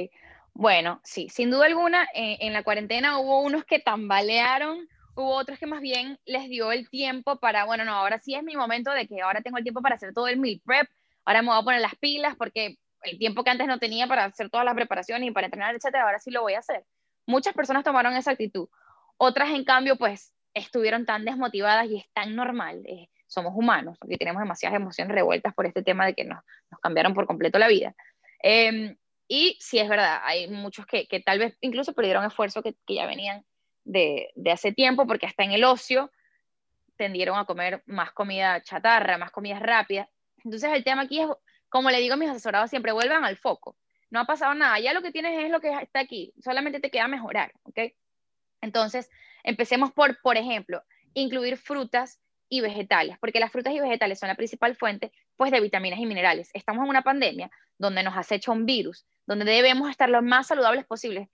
bueno, 0.54 1.00
sí, 1.04 1.30
sin 1.30 1.52
duda 1.52 1.68
alguna, 1.68 2.06
eh, 2.14 2.38
en 2.42 2.54
la 2.54 2.64
cuarentena 2.64 3.20
hubo 3.20 3.42
unos 3.42 3.64
que 3.66 3.80
tambalearon, 3.80 4.90
hubo 5.20 5.36
otros 5.36 5.60
que 5.60 5.68
más 5.68 5.82
bien 5.82 6.18
les 6.26 6.48
dio 6.50 6.72
el 6.72 6.90
tiempo 6.90 7.40
para, 7.40 7.66
bueno, 7.66 7.84
no, 7.84 7.94
ahora 7.94 8.20
sí 8.20 8.36
es 8.36 8.44
mi 8.44 8.56
momento 8.56 8.92
de 8.92 9.08
que 9.08 9.22
ahora 9.22 9.42
tengo 9.42 9.58
el 9.58 9.64
tiempo 9.64 9.82
para 9.82 9.96
hacer 9.96 10.14
todo 10.14 10.28
el 10.28 10.40
meal 10.40 10.62
prep, 10.66 10.90
ahora 11.26 11.42
me 11.42 11.50
voy 11.50 11.60
a 11.60 11.64
poner 11.64 11.82
las 11.82 11.96
pilas 11.96 12.36
porque 12.38 12.78
el 13.04 13.18
tiempo 13.18 13.44
que 13.44 13.50
antes 13.50 13.68
no 13.68 13.80
tenía 13.80 14.08
para 14.08 14.26
hacer 14.26 14.50
todas 14.50 14.66
las 14.66 14.76
preparaciones 14.76 15.28
y 15.28 15.32
para 15.32 15.48
entrenar, 15.48 15.76
etcétera, 15.76 16.04
ahora 16.04 16.20
sí 16.20 16.32
lo 16.32 16.42
voy 16.42 16.54
a 16.54 16.60
hacer. 16.60 16.86
Muchas 17.26 17.54
personas 17.54 17.84
tomaron 17.84 18.16
esa 18.16 18.32
actitud. 18.32 18.70
Otras, 19.18 19.50
en 19.50 19.64
cambio, 19.64 19.98
pues 19.98 20.34
estuvieron 20.54 21.06
tan 21.06 21.26
desmotivadas 21.26 21.88
y 21.88 21.98
es 21.98 22.06
tan 22.14 22.36
normal. 22.36 22.82
Eh, 22.86 23.10
somos 23.28 23.54
humanos, 23.56 23.98
porque 24.00 24.18
tenemos 24.18 24.42
demasiadas 24.42 24.78
emociones 24.78 25.14
revueltas 25.14 25.54
por 25.54 25.66
este 25.66 25.84
tema 25.84 26.06
de 26.06 26.16
que 26.16 26.24
nos, 26.24 26.40
nos 26.72 26.80
cambiaron 26.80 27.14
por 27.14 27.28
completo 27.28 27.60
la 27.60 27.68
vida. 27.68 27.94
Eh, 28.42 28.96
y 29.28 29.58
sí 29.60 29.80
es 29.80 29.88
verdad, 29.88 30.22
hay 30.24 30.50
muchos 30.50 30.86
que, 30.88 31.08
que 31.08 31.20
tal 31.20 31.40
vez 31.40 31.56
incluso 31.62 31.94
perdieron 31.94 32.26
esfuerzo 32.26 32.64
que, 32.64 32.76
que 32.88 32.96
ya 32.96 33.06
venían 33.06 33.46
de, 33.84 34.32
hace 34.52 34.72
tiempo, 34.72 35.08
porque 35.08 35.26
hasta 35.26 35.44
en 35.44 35.52
el 35.52 35.64
ocio 35.64 36.12
tendieron 36.96 37.38
a 37.38 37.46
comer 37.46 37.84
más 37.86 38.12
comida 38.12 38.62
chatarra, 38.62 39.18
más 39.18 39.32
comida 39.32 39.60
rápida. 39.60 40.10
Entonces 40.44 40.72
el 40.74 40.84
tema 40.84 41.04
aquí 41.04 41.22
es, 41.22 41.28
como 41.70 41.90
le 41.90 42.00
digo 42.00 42.16
a 42.16 42.18
mis 42.18 42.30
asesorados 42.30 42.70
siempre, 42.70 42.92
vuelvan 42.92 43.24
al 43.24 43.38
foco. 43.38 43.78
No 44.10 44.20
ha 44.20 44.26
pasado 44.26 44.54
nada, 44.54 44.80
ya 44.80 44.94
lo 44.94 45.02
que 45.02 45.12
tienes 45.12 45.44
es 45.44 45.52
lo 45.52 45.62
que 45.62 45.70
está 45.70 46.00
aquí, 46.00 46.34
solamente 46.42 46.80
te 46.80 46.90
queda 46.90 47.08
mejorar, 47.08 47.54
¿ok? 47.64 47.94
Entonces, 48.62 49.10
empecemos 49.44 49.92
por, 49.92 50.20
por 50.22 50.36
ejemplo, 50.36 50.84
incluir 51.14 51.58
frutas 51.58 52.20
y 52.50 52.62
vegetales, 52.62 53.18
porque 53.20 53.40
las 53.40 53.52
frutas 53.52 53.74
y 53.74 53.80
vegetales 53.80 54.20
son 54.20 54.28
la 54.28 54.36
principal 54.36 54.76
fuente 54.76 55.12
pues, 55.38 55.52
de 55.52 55.62
vitaminas 55.62 56.00
y 56.00 56.06
minerales. 56.06 56.50
Estamos 56.54 56.84
en 56.84 56.90
una 56.90 57.04
pandemia 57.04 57.52
donde 57.78 58.04
nos 58.04 58.18
acecha 58.18 58.52
un 58.52 58.66
virus, 58.66 59.06
donde 59.28 59.46
debemos 59.46 59.90
estar 59.90 60.10
lo 60.10 60.22
más 60.22 60.48
saludables 60.48 60.86
posibles, 60.86 61.30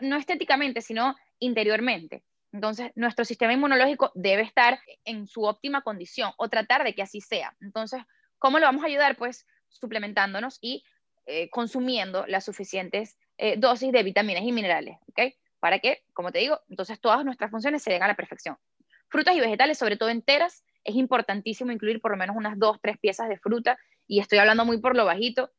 no 0.00 0.16
estéticamente, 0.16 0.82
sino 0.82 1.16
interiormente. 1.38 2.24
Entonces, 2.52 2.92
nuestro 2.94 3.24
sistema 3.24 3.52
inmunológico 3.52 4.12
debe 4.14 4.42
estar 4.42 4.78
en 5.04 5.26
su 5.26 5.42
óptima 5.42 5.82
condición 5.82 6.32
o 6.36 6.48
tratar 6.48 6.84
de 6.84 6.94
que 6.94 7.02
así 7.02 7.20
sea. 7.20 7.56
Entonces, 7.60 8.02
¿cómo 8.38 8.58
lo 8.58 8.66
vamos 8.66 8.84
a 8.84 8.86
ayudar? 8.86 9.16
Pues 9.16 9.46
suplementándonos 9.68 10.58
y 10.60 10.84
eh, 11.26 11.50
consumiendo 11.50 12.26
las 12.26 12.44
suficientes 12.44 13.18
eh, 13.38 13.56
dosis 13.56 13.90
de 13.90 14.02
vitaminas 14.02 14.44
y 14.44 14.52
minerales, 14.52 14.98
¿ok? 15.08 15.34
Para 15.58 15.80
que, 15.80 16.04
como 16.12 16.30
te 16.30 16.38
digo, 16.38 16.60
entonces 16.68 17.00
todas 17.00 17.24
nuestras 17.24 17.50
funciones 17.50 17.82
se 17.82 17.90
den 17.90 18.02
a 18.02 18.06
la 18.06 18.14
perfección. 18.14 18.56
Frutas 19.08 19.34
y 19.34 19.40
vegetales, 19.40 19.78
sobre 19.78 19.96
todo 19.96 20.10
enteras, 20.10 20.62
es 20.84 20.94
importantísimo 20.94 21.72
incluir 21.72 22.00
por 22.00 22.10
lo 22.10 22.16
menos 22.16 22.36
unas 22.36 22.58
dos, 22.58 22.78
tres 22.80 22.98
piezas 22.98 23.28
de 23.28 23.38
fruta, 23.38 23.78
y 24.06 24.20
estoy 24.20 24.38
hablando 24.38 24.64
muy 24.64 24.78
por 24.78 24.94
lo 24.94 25.04
bajito, 25.04 25.50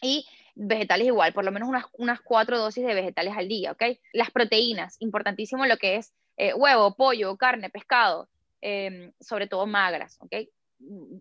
y 0.00 0.26
vegetales 0.54 1.06
igual, 1.06 1.32
por 1.32 1.44
lo 1.44 1.52
menos 1.52 1.68
unas, 1.68 1.84
unas 1.94 2.20
cuatro 2.20 2.58
dosis 2.58 2.84
de 2.84 2.94
vegetales 2.94 3.34
al 3.36 3.48
día, 3.48 3.72
¿ok? 3.72 3.82
Las 4.12 4.30
proteínas, 4.30 4.96
importantísimo 5.00 5.66
lo 5.66 5.76
que 5.76 5.96
es 5.96 6.12
eh, 6.36 6.54
huevo, 6.54 6.94
pollo, 6.94 7.36
carne, 7.36 7.70
pescado, 7.70 8.28
em, 8.60 9.12
sobre 9.20 9.46
todo 9.46 9.66
magras, 9.66 10.18
¿ok? 10.20 10.34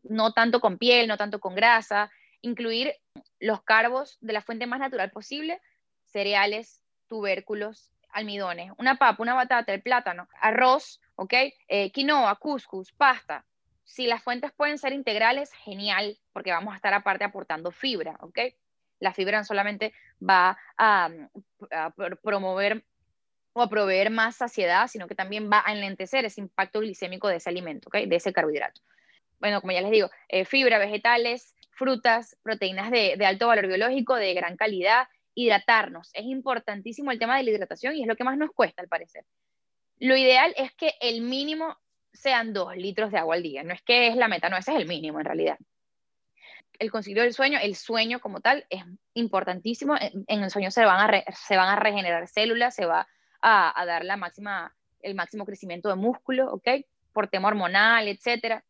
No 0.03 0.33
tanto 0.33 0.59
con 0.59 0.77
piel, 0.77 1.07
no 1.07 1.17
tanto 1.17 1.39
con 1.39 1.55
grasa, 1.55 2.11
incluir 2.41 2.93
los 3.39 3.61
carbos 3.63 4.17
de 4.21 4.33
la 4.33 4.41
fuente 4.41 4.67
más 4.67 4.79
natural 4.79 5.11
posible, 5.11 5.61
cereales, 6.05 6.81
tubérculos, 7.07 7.91
almidones, 8.11 8.71
una 8.77 8.95
papa, 8.95 9.21
una 9.21 9.33
batata, 9.33 9.73
el 9.73 9.81
plátano, 9.81 10.27
arroz, 10.39 11.01
¿ok? 11.15 11.33
Eh, 11.67 11.91
quinoa, 11.91 12.35
couscous, 12.35 12.91
pasta. 12.91 13.45
Si 13.83 14.07
las 14.07 14.23
fuentes 14.23 14.51
pueden 14.53 14.77
ser 14.77 14.93
integrales, 14.93 15.51
genial, 15.53 16.17
porque 16.33 16.51
vamos 16.51 16.73
a 16.73 16.77
estar 16.77 16.93
aparte 16.93 17.23
aportando 17.23 17.71
fibra, 17.71 18.17
¿ok? 18.21 18.39
La 19.01 19.13
fibra 19.13 19.39
no 19.39 19.43
solamente 19.43 19.93
va 20.21 20.57
a, 20.77 21.09
promover 22.23 22.85
o 23.53 23.61
a 23.61 23.69
proveer 23.69 24.09
más 24.11 24.37
saciedad, 24.37 24.87
sino 24.87 25.07
que 25.07 25.15
también 25.15 25.49
va 25.51 25.61
a 25.65 25.73
enlentecer 25.73 26.23
ese 26.23 26.39
impacto 26.39 26.79
glicémico 26.79 27.27
de 27.27 27.37
ese 27.37 27.49
alimento, 27.49 27.89
de 27.91 28.15
ese 28.15 28.31
carbohidrato. 28.31 28.79
Bueno, 29.39 29.59
como 29.59 29.73
ya 29.73 29.81
les 29.81 29.91
digo, 29.91 30.09
eh, 30.29 30.45
fibra, 30.45 30.77
vegetales, 30.77 31.55
frutas, 31.71 32.37
proteínas 32.43 32.91
de, 32.91 33.15
de 33.17 33.25
alto 33.25 33.47
valor 33.47 33.67
biológico, 33.67 34.15
de 34.15 34.33
gran 34.33 34.55
calidad, 34.55 35.07
hidratarnos. 35.33 36.11
Es 36.13 36.25
importantísimo 36.25 37.11
el 37.11 37.19
tema 37.19 37.37
de 37.37 37.43
la 37.43 37.49
hidratación 37.49 37.95
y 37.95 38.03
es 38.03 38.07
lo 38.07 38.15
que 38.15 38.23
más 38.23 38.37
nos 38.37 38.51
cuesta 38.51 38.81
al 38.81 38.87
parecer. 38.87 39.25
Lo 39.97 40.15
ideal 40.15 40.53
es 40.55 40.71
que 40.73 40.93
el 41.01 41.21
mínimo 41.21 41.77
sean 42.13 42.53
dos 42.53 42.75
litros 42.75 43.11
de 43.11 43.17
agua 43.17 43.35
al 43.35 43.43
día. 43.43 43.63
No 43.63 43.73
es 43.73 43.81
que 43.81 44.07
es 44.07 44.15
la 44.15 44.27
meta, 44.27 44.49
no, 44.49 44.57
ese 44.57 44.71
es 44.71 44.77
el 44.77 44.87
mínimo 44.87 45.19
en 45.19 45.25
realidad. 45.25 45.57
El 46.81 46.89
conseguir 46.89 47.19
el 47.19 47.31
sueño, 47.31 47.59
el 47.61 47.75
sueño 47.75 48.19
como 48.19 48.41
tal, 48.41 48.65
es 48.71 48.83
importantísimo. 49.13 49.95
En, 49.99 50.25
el 50.43 50.49
sueño 50.49 50.71
se 50.71 50.83
van, 50.83 51.13
a 51.13 51.23
se 51.31 51.55
van 51.55 51.69
a 51.69 51.75
regenerar 51.75 52.27
células, 52.27 52.73
se 52.73 52.87
va 52.87 53.07
a, 53.39 53.85
dar 53.85 54.03
la 54.03 54.17
máxima, 54.17 54.75
el 55.01 55.13
máximo 55.13 55.45
crecimiento 55.45 55.89
de 55.89 55.95
músculo, 55.95 56.51
¿ok? 56.51 56.67
Por 57.13 57.27
tema 57.27 57.49
hormonal, 57.49 58.07
etcétera. 58.07 58.63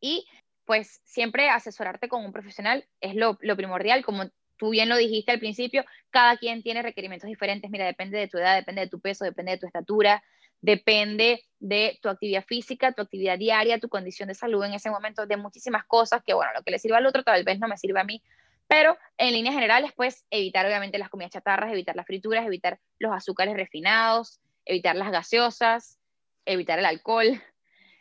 Y 0.00 0.26
pues 0.64 1.02
siempre 1.04 1.50
asesorarte 1.50 2.08
con 2.08 2.24
un 2.24 2.32
profesional 2.32 2.86
es 3.02 3.14
lo, 3.14 3.36
lo 3.42 3.54
primordial, 3.54 4.02
como 4.02 4.30
tú 4.56 4.70
bien 4.70 4.88
lo 4.88 4.96
dijiste 4.96 5.32
al 5.32 5.38
principio, 5.38 5.84
cada 6.08 6.38
quien 6.38 6.62
tiene 6.62 6.80
requerimientos 6.80 7.28
diferentes, 7.28 7.70
mira, 7.70 7.84
depende 7.84 8.16
de 8.16 8.28
tu 8.28 8.38
edad, 8.38 8.56
depende 8.56 8.80
de 8.80 8.88
tu 8.88 8.98
peso, 8.98 9.26
depende 9.26 9.52
de 9.52 9.58
tu 9.58 9.66
estatura, 9.66 10.24
depende 10.60 11.44
de 11.58 11.98
tu 12.02 12.08
actividad 12.08 12.44
física, 12.44 12.92
tu 12.92 13.02
actividad 13.02 13.38
diaria, 13.38 13.78
tu 13.78 13.88
condición 13.88 14.28
de 14.28 14.34
salud 14.34 14.64
en 14.64 14.74
ese 14.74 14.90
momento, 14.90 15.26
de 15.26 15.36
muchísimas 15.36 15.84
cosas 15.86 16.22
que, 16.24 16.34
bueno, 16.34 16.52
lo 16.54 16.62
que 16.62 16.70
le 16.70 16.78
sirva 16.78 16.98
al 16.98 17.06
otro 17.06 17.22
tal 17.22 17.44
vez 17.44 17.58
no 17.58 17.68
me 17.68 17.76
sirva 17.76 18.00
a 18.00 18.04
mí, 18.04 18.22
pero 18.68 18.96
en 19.16 19.32
líneas 19.32 19.54
generales, 19.54 19.92
pues 19.94 20.24
evitar 20.30 20.66
obviamente 20.66 20.98
las 20.98 21.08
comidas 21.08 21.32
chatarras, 21.32 21.72
evitar 21.72 21.96
las 21.96 22.06
frituras, 22.06 22.44
evitar 22.46 22.80
los 22.98 23.12
azúcares 23.12 23.54
refinados, 23.54 24.40
evitar 24.64 24.96
las 24.96 25.10
gaseosas, 25.10 25.98
evitar 26.44 26.78
el 26.78 26.86
alcohol. 26.86 27.26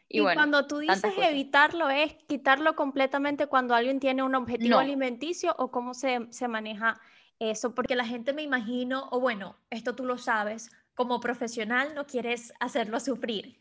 Y, 0.07 0.21
cuando 0.21 0.67
tú 0.67 0.77
dices 0.77 1.03
evitarlo, 1.17 1.89
¿es 1.89 2.13
quitarlo 2.27 2.75
completamente 2.75 3.47
cuando 3.47 3.73
alguien 3.73 3.99
tiene 3.99 4.21
un 4.21 4.35
objetivo 4.35 4.77
alimenticio 4.77 5.55
o 5.57 5.71
cómo 5.71 5.95
se, 5.95 6.27
se 6.29 6.47
maneja 6.47 7.01
eso? 7.39 7.73
Porque 7.73 7.95
la 7.95 8.05
gente 8.05 8.31
me 8.31 8.43
imagino, 8.43 9.09
o 9.11 9.19
bueno, 9.19 9.57
esto 9.71 9.95
tú 9.95 10.05
lo 10.05 10.19
sabes, 10.19 10.69
como 10.95 11.19
profesional 11.19 11.93
no 11.93 12.05
quieres 12.05 12.53
hacerlo 12.59 12.99
sufrir. 12.99 13.59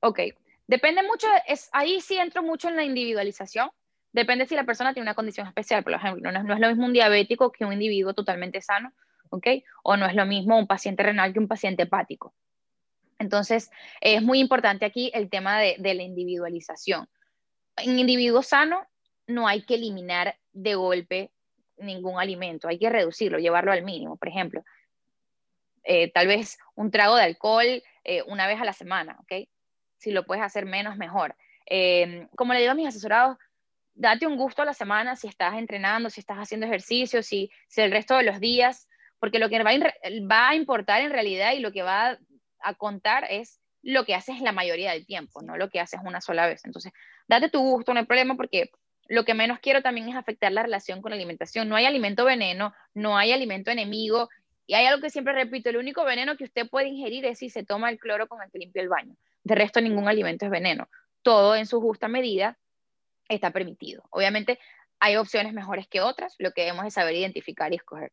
Ok, 0.00 0.20
depende 0.66 1.02
mucho, 1.02 1.26
es, 1.46 1.68
ahí 1.72 2.00
sí 2.00 2.16
entro 2.16 2.42
mucho 2.42 2.68
en 2.68 2.76
la 2.76 2.84
individualización. 2.84 3.70
Depende 4.12 4.46
si 4.46 4.54
la 4.54 4.64
persona 4.64 4.94
tiene 4.94 5.04
una 5.04 5.14
condición 5.14 5.46
especial, 5.46 5.84
por 5.84 5.92
ejemplo, 5.92 6.32
no, 6.32 6.54
es 6.54 6.60
lo 6.60 6.68
mismo 6.68 6.86
un 6.86 6.92
diabético 6.92 7.52
que 7.52 7.64
un 7.64 7.72
individuo 7.72 8.14
totalmente 8.14 8.60
sano, 8.62 8.92
¿ok? 9.30 9.46
O 9.82 9.96
no 9.96 10.06
es 10.06 10.14
lo 10.14 10.24
mismo 10.24 10.58
un 10.58 10.66
paciente 10.66 11.02
renal 11.02 11.32
que 11.32 11.40
un 11.40 11.48
paciente 11.48 11.82
hepático. 11.82 12.32
Entonces, 13.18 13.70
es 14.00 14.22
muy 14.22 14.38
importante 14.38 14.84
aquí 14.84 15.10
el 15.12 15.28
tema 15.28 15.58
de 15.58 15.94
la 15.94 16.02
individualización. 16.02 17.08
En 17.76 17.98
individuo 17.98 18.42
sano 18.42 18.86
no 19.26 19.48
hay 19.48 19.62
que 19.62 19.74
eliminar 19.74 20.36
de 20.52 20.76
golpe 20.76 21.32
ningún 21.78 22.18
alimento, 22.18 22.68
hay 22.68 22.78
que 22.78 22.90
reducirlo, 22.90 23.38
llevarlo 23.38 23.72
al 23.72 23.82
mínimo. 23.82 24.16
Por 24.16 24.28
ejemplo, 24.28 24.64
eh, 25.90 26.12
tal 26.12 26.26
vez 26.26 26.58
un 26.74 26.90
trago 26.90 27.16
de 27.16 27.22
alcohol 27.22 27.82
eh, 28.04 28.22
una 28.26 28.46
vez 28.46 28.60
a 28.60 28.66
la 28.66 28.74
semana, 28.74 29.16
¿ok? 29.20 29.48
Si 29.96 30.10
lo 30.10 30.26
puedes 30.26 30.44
hacer 30.44 30.66
menos, 30.66 30.98
mejor. 30.98 31.34
Em, 31.64 32.28
como 32.36 32.52
le 32.52 32.60
digo 32.60 32.72
a 32.72 32.74
mis 32.74 32.88
asesorados, 32.88 33.38
date 33.94 34.26
un 34.26 34.36
gusto 34.36 34.60
a 34.60 34.66
la 34.66 34.74
semana 34.74 35.16
si 35.16 35.28
estás 35.28 35.54
entrenando, 35.54 36.10
si 36.10 36.20
estás 36.20 36.36
haciendo 36.36 36.66
ejercicio, 36.66 37.22
si, 37.22 37.50
el 37.74 37.90
resto 37.90 38.18
de 38.18 38.24
los 38.24 38.38
días, 38.38 38.86
porque 39.18 39.38
lo 39.38 39.48
que 39.48 39.62
va 39.62 40.48
a 40.50 40.54
importar 40.54 41.00
en 41.00 41.10
realidad 41.10 41.54
y 41.54 41.60
lo 41.60 41.72
que 41.72 41.82
va 41.82 42.18
a, 42.60 42.74
contar 42.74 43.24
es 43.30 43.58
lo 43.80 44.04
que 44.04 44.14
haces 44.14 44.42
la 44.42 44.52
mayoría 44.52 44.92
del 44.92 45.06
tiempo, 45.06 45.40
no 45.40 45.56
lo 45.56 45.70
que 45.70 45.80
haces 45.80 46.00
una 46.04 46.20
sola 46.20 46.46
vez. 46.46 46.66
Entonces, 46.66 46.92
date 47.28 47.48
tu 47.48 47.60
gusto, 47.60 47.94
no 47.94 48.00
hay 48.00 48.06
problema, 48.06 48.36
porque 48.36 48.70
lo 49.06 49.24
que 49.24 49.32
menos 49.32 49.58
quiero 49.60 49.80
también 49.80 50.10
es 50.10 50.16
afectar 50.16 50.52
la 50.52 50.64
relación 50.64 51.00
con 51.00 51.12
la 51.12 51.16
alimentación. 51.16 51.66
No 51.66 51.76
hay 51.76 51.86
alimento 51.86 52.26
veneno, 52.26 52.74
no 52.92 53.16
hay 53.16 53.32
alimento 53.32 53.70
enemigo 53.70 54.28
y 54.68 54.74
hay 54.74 54.84
algo 54.84 55.00
que 55.00 55.08
siempre 55.08 55.32
repito, 55.32 55.70
el 55.70 55.78
único 55.78 56.04
veneno 56.04 56.36
que 56.36 56.44
usted 56.44 56.68
puede 56.68 56.88
ingerir 56.88 57.24
es 57.24 57.38
si 57.38 57.48
se 57.48 57.64
toma 57.64 57.88
el 57.88 57.98
cloro 57.98 58.28
con 58.28 58.42
el 58.42 58.50
que 58.50 58.58
limpia 58.58 58.82
el 58.82 58.90
baño. 58.90 59.16
De 59.42 59.54
resto, 59.54 59.80
ningún 59.80 60.06
alimento 60.06 60.44
es 60.44 60.50
veneno. 60.50 60.90
Todo 61.22 61.56
en 61.56 61.64
su 61.64 61.80
justa 61.80 62.06
medida 62.06 62.58
está 63.30 63.50
permitido. 63.50 64.04
Obviamente, 64.10 64.58
hay 65.00 65.16
opciones 65.16 65.54
mejores 65.54 65.88
que 65.88 66.02
otras, 66.02 66.34
lo 66.38 66.52
que 66.52 66.64
debemos 66.64 66.84
es 66.84 66.92
saber 66.92 67.14
identificar 67.14 67.72
y 67.72 67.76
escoger. 67.76 68.12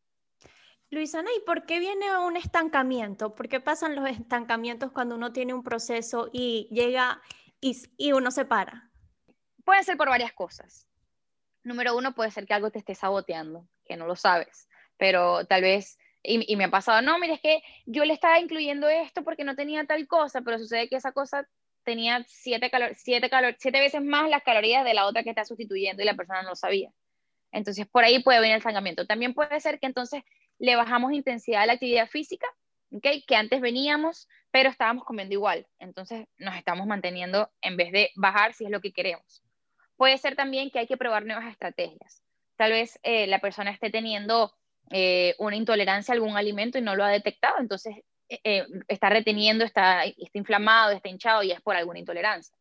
Luisana, 0.88 1.28
¿y 1.36 1.44
por 1.44 1.66
qué 1.66 1.78
viene 1.78 2.16
un 2.16 2.38
estancamiento? 2.38 3.34
¿Por 3.34 3.50
qué 3.50 3.60
pasan 3.60 3.94
los 3.94 4.08
estancamientos 4.08 4.92
cuando 4.92 5.14
uno 5.14 5.34
tiene 5.34 5.52
un 5.52 5.62
proceso 5.62 6.30
y 6.32 6.68
llega 6.70 7.20
y, 7.60 7.76
y 7.98 8.12
uno 8.12 8.30
se 8.30 8.46
para? 8.46 8.90
Puede 9.62 9.84
ser 9.84 9.98
por 9.98 10.08
varias 10.08 10.32
cosas. 10.32 10.88
Número 11.64 11.94
uno, 11.94 12.14
puede 12.14 12.30
ser 12.30 12.46
que 12.46 12.54
algo 12.54 12.70
te 12.70 12.78
esté 12.78 12.94
saboteando, 12.94 13.68
que 13.84 13.98
no 13.98 14.06
lo 14.06 14.16
sabes, 14.16 14.70
pero 14.96 15.44
tal 15.44 15.60
vez 15.60 15.98
y, 16.26 16.56
me 16.56 16.64
ha 16.64 16.70
pasado, 16.70 17.02
no, 17.02 17.18
mire, 17.18 17.34
es 17.34 17.40
que 17.40 17.62
yo 17.86 18.04
le 18.04 18.12
estaba 18.12 18.40
incluyendo 18.40 18.88
esto 18.88 19.22
porque 19.22 19.44
no 19.44 19.54
tenía 19.54 19.84
tal 19.84 20.06
cosa, 20.06 20.42
pero 20.42 20.58
sucede 20.58 20.88
que 20.88 20.96
esa 20.96 21.12
cosa 21.12 21.48
tenía 21.84 22.24
siete, 22.26 22.70
calor, 22.70 22.92
siete, 22.96 23.30
calor, 23.30 23.54
siete 23.58 23.80
veces 23.80 24.02
más 24.02 24.28
las 24.28 24.42
calorías 24.42 24.84
de 24.84 24.94
la 24.94 25.06
otra 25.06 25.22
que 25.22 25.30
está 25.30 25.44
sustituyendo 25.44 26.02
y 26.02 26.06
la 26.06 26.14
persona 26.14 26.42
no 26.42 26.50
lo 26.50 26.56
sabía. 26.56 26.90
Entonces, 27.52 27.86
por 27.86 28.04
ahí 28.04 28.22
puede 28.22 28.40
venir 28.40 28.54
el 28.54 28.58
estancamiento. 28.58 29.06
También 29.06 29.34
puede 29.34 29.60
ser 29.60 29.78
que 29.78 29.86
entonces 29.86 30.22
le 30.58 30.76
bajamos 30.76 31.12
intensidad 31.12 31.62
a 31.62 31.66
la 31.66 31.74
actividad 31.74 32.08
física, 32.08 32.46
que 33.00 33.36
antes 33.36 33.60
veníamos, 33.60 34.28
pero 34.50 34.68
estábamos 34.68 35.04
comiendo 35.04 35.34
igual. 35.34 35.66
Entonces, 35.78 36.26
nos 36.38 36.56
estamos 36.56 36.86
manteniendo 36.86 37.50
en 37.60 37.76
vez 37.76 37.92
de 37.92 38.10
bajar 38.16 38.52
si 38.52 38.64
es 38.64 38.70
lo 38.70 38.80
que 38.80 38.92
queremos. 38.92 39.42
Puede 39.96 40.18
ser 40.18 40.36
también 40.36 40.70
que 40.70 40.78
hay 40.78 40.86
que 40.86 40.96
probar 40.96 41.24
nuevas 41.24 41.46
estrategias. 41.50 42.22
Tal 42.56 42.72
vez 42.72 42.98
eh, 43.02 43.26
la 43.26 43.38
persona 43.38 43.70
esté 43.70 43.90
teniendo 43.90 44.54
eh, 44.90 45.34
una 45.38 45.56
intolerancia 45.56 46.12
a 46.12 46.14
algún 46.14 46.36
alimento 46.36 46.78
y 46.78 46.82
no 46.82 46.94
lo 46.94 47.04
ha 47.04 47.08
detectado, 47.08 47.56
entonces 47.58 47.96
eh, 48.28 48.40
eh, 48.44 48.66
está 48.86 49.08
reteniendo, 49.08 49.64
está, 49.64 50.04
está 50.04 50.38
inflamado, 50.38 50.92
está 50.92 51.08
hinchado 51.08 51.42
y 51.42 51.50
es 51.50 51.60
por 51.60 51.76
alguna 51.76 51.98
intolerancia. 51.98 52.56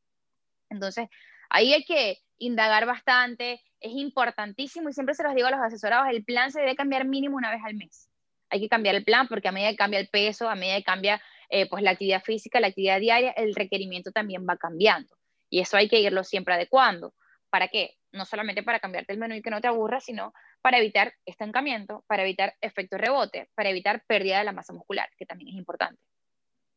Entonces, 0.69 1.07
ahí 1.49 1.73
hay 1.73 1.83
que 1.83 2.17
indagar 2.37 2.85
bastante, 2.85 3.61
es 3.79 3.91
importantísimo 3.91 4.89
y 4.89 4.93
siempre 4.93 5.13
se 5.13 5.23
los 5.23 5.35
digo 5.35 5.47
a 5.47 5.51
los 5.51 5.59
asesorados, 5.59 6.07
el 6.09 6.23
plan 6.25 6.51
se 6.51 6.61
debe 6.61 6.75
cambiar 6.75 7.05
mínimo 7.05 7.37
una 7.37 7.51
vez 7.51 7.61
al 7.63 7.75
mes. 7.75 8.09
Hay 8.49 8.59
que 8.59 8.69
cambiar 8.69 8.95
el 8.95 9.03
plan 9.03 9.27
porque 9.27 9.47
a 9.47 9.51
medida 9.51 9.69
que 9.69 9.75
cambia 9.75 9.99
el 9.99 10.09
peso, 10.09 10.49
a 10.49 10.55
medida 10.55 10.77
que 10.77 10.83
cambia 10.83 11.21
pues 11.69 11.83
la 11.83 11.91
actividad 11.91 12.23
física, 12.23 12.59
la 12.59 12.67
actividad 12.67 12.99
diaria, 12.99 13.31
el 13.31 13.53
requerimiento 13.55 14.11
también 14.11 14.45
va 14.49 14.57
cambiando. 14.57 15.15
Y 15.49 15.59
eso 15.59 15.77
hay 15.77 15.87
que 15.87 15.99
irlo 15.99 16.23
siempre 16.23 16.55
adecuando. 16.55 17.13
¿Para 17.55 17.69
qué? 17.69 17.97
No 18.11 18.25
solamente 18.25 18.63
para 18.63 18.81
cambiarte 18.81 19.13
el 19.13 19.17
menú 19.17 19.33
y 19.33 19.41
que 19.41 19.49
no 19.49 19.61
te 19.61 19.69
aburra, 19.69 20.01
sino 20.01 20.33
para 20.61 20.77
evitar 20.77 21.13
estancamiento, 21.25 22.03
para 22.05 22.23
evitar 22.23 22.53
efecto 22.59 22.97
rebote, 22.97 23.49
para 23.55 23.69
evitar 23.69 24.03
pérdida 24.05 24.39
de 24.39 24.43
la 24.43 24.51
masa 24.51 24.73
muscular, 24.73 25.09
que 25.17 25.25
también 25.25 25.51
es 25.51 25.55
importante. 25.55 26.01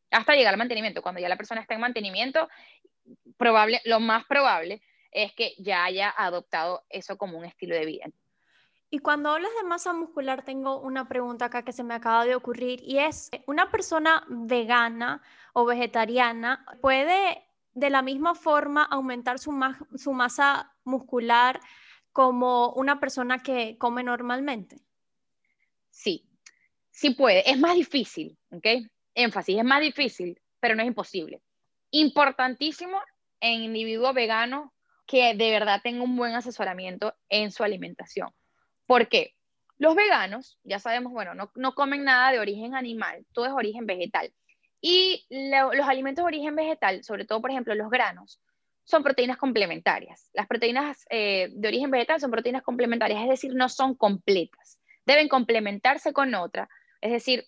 Hasta 0.09 0.35
llegar 0.35 0.53
al 0.53 0.57
mantenimiento. 0.57 1.01
Cuando 1.01 1.19
ya 1.19 1.27
la 1.27 1.35
persona 1.35 1.59
está 1.59 1.73
en 1.73 1.81
mantenimiento, 1.81 2.47
probable, 3.35 3.81
lo 3.83 3.99
más 3.99 4.23
probable 4.25 4.81
es 5.11 5.33
que 5.33 5.53
ya 5.57 5.83
haya 5.83 6.13
adoptado 6.15 6.85
eso 6.87 7.17
como 7.17 7.37
un 7.37 7.43
estilo 7.43 7.75
de 7.75 7.85
vida. 7.85 8.05
Y 8.89 8.99
cuando 8.99 9.31
hablas 9.31 9.51
de 9.61 9.67
masa 9.67 9.91
muscular, 9.91 10.45
tengo 10.45 10.79
una 10.79 11.09
pregunta 11.09 11.43
acá 11.43 11.65
que 11.65 11.73
se 11.73 11.83
me 11.83 11.93
acaba 11.93 12.23
de 12.23 12.35
ocurrir 12.35 12.79
y 12.85 12.99
es, 12.99 13.29
¿una 13.47 13.69
persona 13.69 14.23
vegana 14.29 15.21
o 15.51 15.65
vegetariana 15.65 16.65
puede 16.79 17.48
de 17.79 17.89
la 17.89 18.01
misma 18.01 18.35
forma 18.35 18.83
aumentar 18.83 19.39
su, 19.39 19.51
masa 19.51 20.73
muscular 20.83 21.59
como 22.11 22.73
una 22.73 22.99
persona 22.99 23.39
que 23.39 23.77
come 23.77 24.03
normalmente? 24.03 24.77
Sí, 25.89 26.29
sí 26.91 27.11
puede. 27.11 27.49
Es 27.49 27.57
más 27.57 27.75
difícil, 27.75 28.37
¿ok? 28.51 28.65
Énfasis, 29.15 29.57
es 29.57 29.63
más 29.63 29.81
difícil, 29.81 30.39
pero 30.59 30.75
no 30.75 30.81
es 30.81 30.87
imposible. 30.87 31.41
Importantísimo 31.91 32.99
en 33.39 33.61
individuo 33.61 34.13
vegano 34.13 34.73
que 35.05 35.33
de 35.33 35.51
verdad 35.51 35.81
tenga 35.81 36.03
un 36.03 36.15
buen 36.15 36.35
asesoramiento 36.35 37.15
en 37.29 37.51
su 37.51 37.63
alimentación. 37.63 38.29
¿Por 38.85 39.07
qué? 39.07 39.35
Los 39.77 39.95
veganos, 39.95 40.59
ya 40.63 40.77
sabemos, 40.77 41.13
bueno, 41.13 41.33
no, 41.33 41.51
no 41.55 41.73
comen 41.73 42.03
nada 42.03 42.31
de 42.31 42.39
origen 42.39 42.75
animal, 42.75 43.25
todo 43.31 43.45
es 43.45 43.53
origen 43.53 43.85
vegetal. 43.85 44.33
Y 44.81 45.25
los 45.29 45.87
alimentos 45.87 46.23
de 46.23 46.27
origen 46.27 46.55
vegetal, 46.55 47.03
sobre 47.03 47.25
todo, 47.25 47.41
por 47.41 47.51
ejemplo, 47.51 47.75
los 47.75 47.89
granos, 47.89 48.41
son 48.89 49.03
proteínas 49.03 49.37
complementarias. 49.37 50.31
Las 50.33 50.47
proteínas 50.47 51.05
eh, 51.09 51.49
de 51.51 51.67
origen 51.67 51.91
vegetal 51.91 52.19
son 52.19 52.31
proteínas 52.31 52.63
complementarias, 52.63 53.21
es 53.21 53.29
decir, 53.29 53.53
no 53.53 53.69
son 53.69 53.93
completas. 53.93 54.79
Deben 55.05 55.27
complementarse 55.27 56.11
con 56.11 56.33
otra, 56.33 56.69
es 57.01 57.11
decir, 57.11 57.45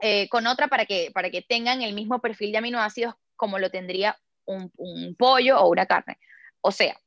eh, 0.00 0.28
con 0.28 0.46
otra 0.46 0.68
para 0.68 0.86
que, 0.86 1.10
para 1.14 1.30
que 1.30 1.42
tengan 1.42 1.82
el 1.82 1.94
mismo 1.94 2.20
perfil 2.20 2.50
de 2.52 2.58
aminoácidos 2.58 3.14
como 3.36 3.58
lo 3.58 3.70
tendría 3.70 4.18
un, 4.46 4.70
pollo 5.16 5.60
o 5.60 5.68
una 5.68 5.86
carne. 5.86 6.18
O 6.60 6.72
sea, 6.72 6.98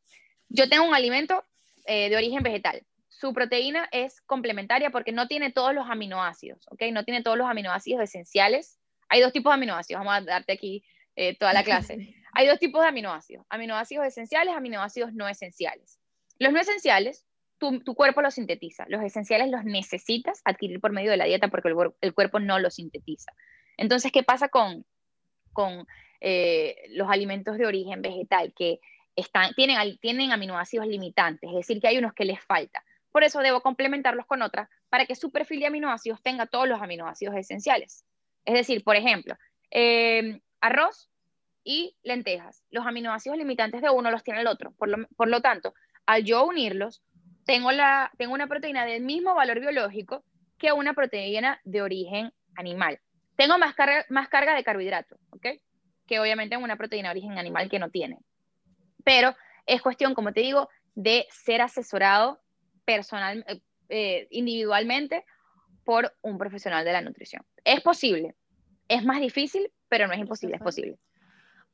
yo 0.50 0.70
tengo 0.70 0.86
un 0.86 0.96
alimento 0.96 1.44
eh, 1.86 2.10
de 2.10 2.16
origen 2.16 2.44
vegetal. 2.44 2.86
Su 3.10 3.34
proteína 3.34 3.90
es 3.92 4.22
complementaria 4.22 4.92
porque 4.92 5.12
no 5.12 5.28
tiene 5.28 5.52
todos 5.52 5.74
los 5.74 5.90
aminoácidos, 5.90 6.68
¿ok? 6.70 6.84
No 6.92 7.04
tiene 7.04 7.24
todos 7.24 7.38
los 7.38 7.50
aminoácidos 7.50 8.02
esenciales. 8.02 8.80
Hay 9.10 9.22
dos 9.22 9.32
tipos 9.32 9.52
de 9.52 9.56
aminoácidos, 9.56 10.04
vamos 10.04 10.22
a 10.22 10.22
darte 10.22 10.54
aquí 10.54 10.84
toda 11.40 11.54
la 11.54 11.64
clase. 11.64 11.98
Hay 12.34 12.46
dos 12.46 12.60
tipos 12.60 12.82
de 12.82 12.90
aminoácidos, 12.90 13.46
aminoácidos 13.50 14.06
esenciales, 14.06 14.54
aminoácidos 14.56 15.14
no 15.14 15.28
esenciales. 15.28 16.00
Los 16.38 16.54
no 16.54 16.60
esenciales 16.60 17.28
tu, 17.58 17.96
cuerpo 17.96 18.22
los 18.22 18.36
sintetiza. 18.36 18.86
Los 18.88 19.04
esenciales 19.04 19.50
los 19.50 19.64
necesitas 19.64 20.42
adquirir 20.46 20.80
por 20.80 20.92
medio 20.92 21.12
de 21.12 21.18
la 21.18 21.26
dieta 21.26 21.48
porque 21.48 21.70
el, 22.02 22.14
cuerpo 22.14 22.40
no 22.40 22.60
los 22.60 22.76
sintetiza. 22.76 23.34
Entonces, 23.78 24.12
¿qué 24.12 24.24
pasa 24.24 24.50
con, 24.50 24.86
con 25.54 25.88
eh, 26.22 26.76
los 26.90 27.10
alimentos 27.10 27.58
de 27.58 27.66
origen 27.66 28.02
vegetal? 28.02 28.54
Que 28.56 28.80
están, 29.16 29.54
tienen, 29.56 29.98
tienen 30.00 30.32
aminoácidos 30.32 30.88
limitantes, 30.88 31.50
es 31.50 31.56
decir, 31.56 31.82
que 31.82 31.88
hay 31.88 31.98
unos 31.98 32.14
que 32.14 32.26
les 32.26 32.40
falta. 32.44 32.84
Por 33.12 33.24
eso 33.24 33.40
debo 33.40 33.62
complementarlos 33.62 34.26
con 34.28 34.42
otras 34.42 34.70
para 34.90 35.06
que 35.06 35.16
su 35.16 35.32
perfil 35.32 35.62
de 35.62 35.68
aminoácidos 35.68 36.22
tenga 36.22 36.46
todos 36.46 36.68
los 36.68 36.82
aminoácidos 36.82 37.36
esenciales. 37.36 38.06
Es 38.48 38.54
decir, 38.54 38.82
por 38.82 38.96
ejemplo, 38.96 39.36
eh, 39.72 40.40
arroz 40.62 41.10
y 41.66 41.98
lentejas. 42.02 42.64
Los 42.72 42.88
aminoácidos 42.88 43.38
limitantes 43.38 43.82
de 43.82 43.90
uno 43.90 44.10
los 44.10 44.24
tiene 44.24 44.40
el 44.40 44.48
otro. 44.48 44.72
Por 44.78 44.88
lo, 44.88 45.06
por 45.18 45.28
lo 45.28 45.42
tanto, 45.42 45.74
al 46.06 46.24
yo 46.24 46.46
unirlos, 46.46 47.04
tengo, 47.46 47.74
la, 47.74 48.10
tengo 48.18 48.34
una 48.34 48.48
proteína 48.48 48.86
del 48.86 49.04
mismo 49.04 49.36
valor 49.36 49.60
biológico 49.60 50.24
que 50.58 50.72
una 50.72 50.94
proteína 50.94 51.60
de 51.66 51.82
origen 51.82 52.32
animal. 52.56 53.02
Tengo 53.36 53.58
más 53.58 53.76
carga, 53.76 54.06
más 54.08 54.30
carga 54.30 54.56
de 54.56 54.64
carbohidratos, 54.64 55.20
¿ok? 55.32 55.46
Que 56.08 56.20
obviamente 56.22 56.56
una 56.56 56.78
proteína 56.78 57.10
de 57.10 57.20
origen 57.20 57.38
animal 57.38 57.70
que 57.70 57.80
no 57.80 57.90
tiene. 57.90 58.18
Pero 59.04 59.36
es 59.66 59.82
cuestión, 59.82 60.16
como 60.16 60.32
te 60.32 60.40
digo, 60.40 60.70
de 60.96 61.28
ser 61.32 61.62
asesorado 61.62 62.40
personal, 62.86 63.46
eh, 63.90 64.28
individualmente 64.32 65.26
por 65.88 66.14
un 66.22 66.38
profesional 66.38 66.84
de 66.84 66.92
la 66.92 67.02
nutrición. 67.02 67.44
Es 67.64 67.80
posible, 67.80 68.36
es 68.90 69.06
más 69.06 69.22
difícil, 69.22 69.72
pero 69.88 70.06
no 70.06 70.14
es 70.14 70.20
imposible, 70.20 70.58
es 70.58 70.62
posible. 70.62 70.98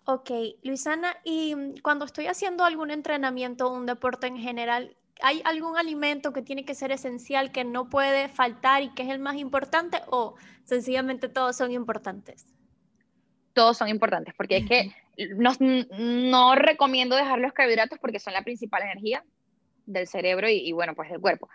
Ok, 0.06 0.30
Luisana, 0.62 1.18
y 1.24 1.56
cuando 1.82 2.06
estoy 2.06 2.28
haciendo 2.28 2.64
algún 2.64 2.92
entrenamiento 2.92 3.68
o 3.68 3.74
un 3.74 3.88
deporte 3.88 4.28
en 4.28 4.38
general, 4.38 4.96
¿Hay 5.22 5.42
algún 5.46 5.78
alimento 5.78 6.34
que 6.34 6.42
tiene 6.42 6.66
que 6.66 6.76
ser 6.76 6.92
esencial, 6.92 7.52
que 7.52 7.64
no 7.64 7.90
puede 7.90 8.30
faltar 8.30 8.82
y 8.82 8.90
que 8.90 9.04
es 9.04 9.10
el 9.10 9.20
más 9.20 9.36
importante 9.36 10.02
o 10.08 10.36
sencillamente 10.64 11.30
todos 11.30 11.56
son 11.56 11.72
importantes? 11.72 12.46
Todos 13.54 13.78
son 13.78 13.90
importantes 13.90 14.34
porque 14.36 14.58
es 14.58 14.68
que 14.68 14.92
no, 15.38 16.56
recomiendo 16.56 17.16
dejar 17.16 17.40
los 17.40 17.54
carbohidratos 17.54 18.00
porque 18.00 18.20
son 18.20 18.34
la 18.34 18.42
principal 18.42 18.82
energía 18.82 19.24
del 19.86 20.08
cerebro 20.08 20.50
y, 20.50 20.72
bueno, 20.72 20.96
pues 20.96 21.12
del 21.12 21.22
cuerpo. 21.22 21.48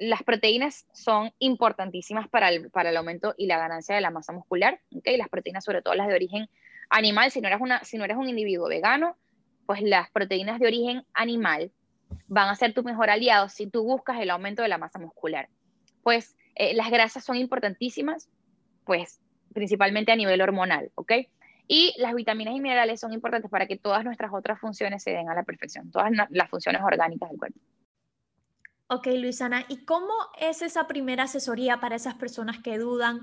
Las 0.00 0.24
proteínas 0.24 0.86
son 0.92 1.30
importantísimas 1.38 2.26
para 2.28 2.48
el, 2.48 2.70
para 2.70 2.90
el 2.90 2.96
aumento 2.96 3.34
y 3.36 3.46
la 3.46 3.58
ganancia 3.58 3.94
de 3.94 4.00
la 4.00 4.10
masa 4.10 4.32
muscular, 4.32 4.80
¿okay? 4.96 5.16
Las 5.16 5.28
proteínas, 5.28 5.62
sobre 5.62 5.82
todo 5.82 5.94
las 5.94 6.08
de 6.08 6.14
origen 6.14 6.48
animal, 6.88 7.30
si 7.30 7.40
no 7.40 7.48
eres, 7.48 7.60
una, 7.60 7.84
si 7.84 7.98
no 7.98 8.04
eres 8.04 8.16
un 8.16 8.28
individuo 8.28 8.68
vegano, 8.68 9.16
pues 9.66 9.82
las 9.82 10.10
proteínas 10.10 10.58
de 10.58 10.66
origen 10.66 11.04
animal 11.14 11.70
van 12.26 12.48
a 12.48 12.56
ser 12.56 12.72
tu 12.74 12.82
mejor 12.82 13.10
aliado 13.10 13.48
si 13.48 13.68
tú 13.68 13.84
buscas 13.84 14.18
el 14.20 14.30
aumento 14.30 14.62
de 14.62 14.68
la 14.68 14.78
masa 14.78 14.98
muscular. 14.98 15.48
Pues 16.02 16.34
eh, 16.54 16.74
las 16.74 16.90
grasas 16.90 17.22
son 17.22 17.36
importantísimas, 17.36 18.28
pues 18.84 19.20
principalmente 19.52 20.12
a 20.12 20.16
nivel 20.16 20.40
hormonal, 20.40 20.90
¿ok? 20.94 21.12
Y 21.68 21.94
las 21.98 22.14
vitaminas 22.14 22.54
y 22.54 22.60
minerales 22.60 22.98
son 22.98 23.12
importantes 23.12 23.50
para 23.50 23.66
que 23.66 23.76
todas 23.76 24.02
nuestras 24.02 24.32
otras 24.32 24.58
funciones 24.58 25.02
se 25.02 25.12
den 25.12 25.28
a 25.28 25.34
la 25.34 25.44
perfección, 25.44 25.90
todas 25.90 26.10
las 26.30 26.50
funciones 26.50 26.82
orgánicas 26.82 27.28
del 27.28 27.38
cuerpo. 27.38 27.60
Ok, 28.92 29.06
Luisana, 29.06 29.64
¿y 29.68 29.84
cómo 29.84 30.12
es 30.36 30.62
esa 30.62 30.88
primera 30.88 31.22
asesoría 31.22 31.78
para 31.78 31.94
esas 31.94 32.14
personas 32.14 32.58
que 32.58 32.76
dudan 32.76 33.20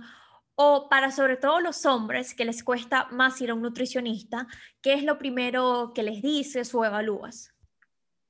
o 0.55 0.87
para 0.89 1.11
sobre 1.11 1.35
todo 1.35 1.59
los 1.59 1.85
hombres 1.85 2.33
que 2.33 2.45
les 2.45 2.63
cuesta 2.63 3.07
más 3.11 3.41
ir 3.41 3.49
a 3.49 3.53
un 3.53 3.61
nutricionista? 3.61 4.47
¿Qué 4.81 4.93
es 4.93 5.03
lo 5.03 5.17
primero 5.17 5.91
que 5.93 6.03
les 6.03 6.21
dices 6.21 6.73
o 6.73 6.85
evalúas? 6.85 7.53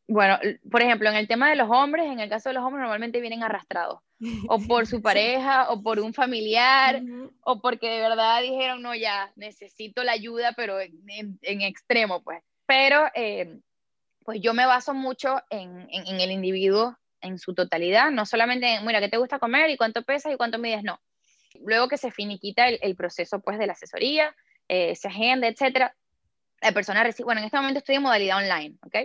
bueno, 0.08 0.40
por 0.72 0.82
ejemplo, 0.82 1.10
en 1.10 1.16
el 1.16 1.28
tema 1.28 1.50
de 1.50 1.58
los 1.58 1.70
hombres, 1.70 2.06
en 2.06 2.20
el 2.20 2.30
caso 2.30 2.50
de 2.50 2.54
los 2.54 2.64
hombres 2.64 2.82
normalmente 2.82 3.20
vienen 3.20 3.44
arrastrados, 3.44 4.00
o 4.48 4.60
por 4.60 4.88
su 4.88 5.02
pareja, 5.02 5.70
o 5.70 5.84
por 5.84 6.00
un 6.00 6.14
familiar, 6.14 7.02
o 7.42 7.62
porque 7.62 7.90
de 7.90 8.00
verdad 8.00 8.42
dijeron, 8.42 8.82
no, 8.82 8.96
ya, 8.96 9.32
necesito 9.36 10.04
la 10.04 10.14
ayuda, 10.14 10.54
pero 10.56 10.80
en, 10.80 11.38
extremo, 11.42 12.24
pues. 12.24 12.42
Pero, 12.66 13.08
eh, 13.14 13.60
pues 14.24 14.40
yo 14.42 14.54
me 14.54 14.66
baso 14.66 14.94
mucho 14.94 15.42
en, 15.50 15.88
el 15.92 16.32
individuo 16.32 16.98
en 17.22 17.40
su 17.40 17.54
totalidad, 17.54 18.12
no 18.12 18.26
solamente 18.26 18.76
en, 18.76 18.86
mira, 18.86 19.00
¿qué 19.00 19.10
te 19.10 19.18
gusta 19.18 19.40
comer 19.40 19.70
y 19.70 19.78
cuánto 19.78 20.04
pesas 20.04 20.34
y 20.34 20.38
cuánto 20.38 20.60
mides? 20.60 20.84
No. 20.84 21.00
Luego 21.66 21.88
que 21.88 21.98
se 21.98 22.12
finiquita 22.12 22.68
el, 22.68 22.96
proceso, 22.96 23.40
pues, 23.40 23.58
de 23.58 23.68
la 23.68 23.74
asesoría, 23.74 24.36
eh, 24.68 24.96
se 24.96 25.08
agenda, 25.08 25.48
etcétera, 25.48 25.96
la 26.62 26.72
persona 26.72 27.04
recibe, 27.04 27.26
bueno, 27.26 27.40
en 27.40 27.46
este 27.46 27.58
momento 27.58 27.80
estoy 27.80 27.96
en 27.96 28.02
modalidad 28.04 28.38
online, 28.38 28.78
¿ok? 28.86 28.96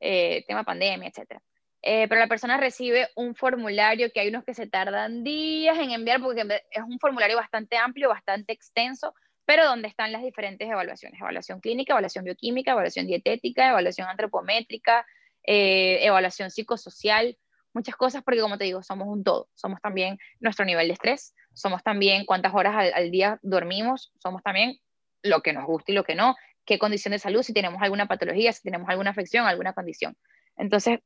eh, 0.00 0.44
tema 0.46 0.64
pandemia, 0.64 1.08
etc. 1.08 1.40
Eh, 1.82 2.08
pero 2.08 2.20
la 2.20 2.26
persona 2.26 2.56
recibe 2.56 3.08
un 3.14 3.34
formulario 3.34 4.10
que 4.12 4.20
hay 4.20 4.28
unos 4.28 4.44
que 4.44 4.54
se 4.54 4.66
tardan 4.66 5.22
días 5.22 5.78
en 5.78 5.92
enviar 5.92 6.20
porque 6.20 6.42
es 6.70 6.82
un 6.82 6.98
formulario 6.98 7.36
bastante 7.36 7.76
amplio, 7.76 8.08
bastante 8.08 8.52
extenso, 8.52 9.14
pero 9.44 9.64
donde 9.64 9.88
están 9.88 10.12
las 10.12 10.22
diferentes 10.22 10.68
evaluaciones, 10.68 11.20
evaluación 11.20 11.60
clínica, 11.60 11.92
evaluación 11.92 12.24
bioquímica, 12.24 12.72
evaluación 12.72 13.06
dietética, 13.06 13.70
evaluación 13.70 14.08
antropométrica, 14.08 15.06
eh, 15.52 16.06
evaluación 16.06 16.48
psicosocial, 16.48 17.36
muchas 17.72 17.96
cosas 17.96 18.22
porque 18.22 18.40
como 18.40 18.56
te 18.56 18.66
digo, 18.66 18.84
somos 18.84 19.08
un 19.08 19.24
todo, 19.24 19.48
somos 19.54 19.80
también 19.80 20.16
nuestro 20.38 20.64
nivel 20.64 20.86
de 20.86 20.92
estrés, 20.92 21.34
somos 21.54 21.82
también 21.82 22.24
cuántas 22.24 22.54
horas 22.54 22.92
al 22.94 23.10
día 23.10 23.40
dormimos, 23.42 24.12
somos 24.22 24.44
también 24.44 24.78
lo 25.24 25.40
que 25.40 25.52
nos 25.52 25.66
gusta 25.66 25.90
y 25.90 25.96
lo 25.96 26.04
que 26.04 26.14
no, 26.14 26.36
qué 26.64 26.78
condición 26.78 27.10
de 27.10 27.18
salud, 27.18 27.42
si 27.42 27.52
tenemos 27.52 27.82
alguna 27.82 28.06
patología, 28.06 28.52
si 28.52 28.62
tenemos 28.62 28.88
alguna 28.88 29.10
afección, 29.10 29.44
alguna 29.44 29.72
condición. 29.72 30.16
Entonces, 30.56 31.00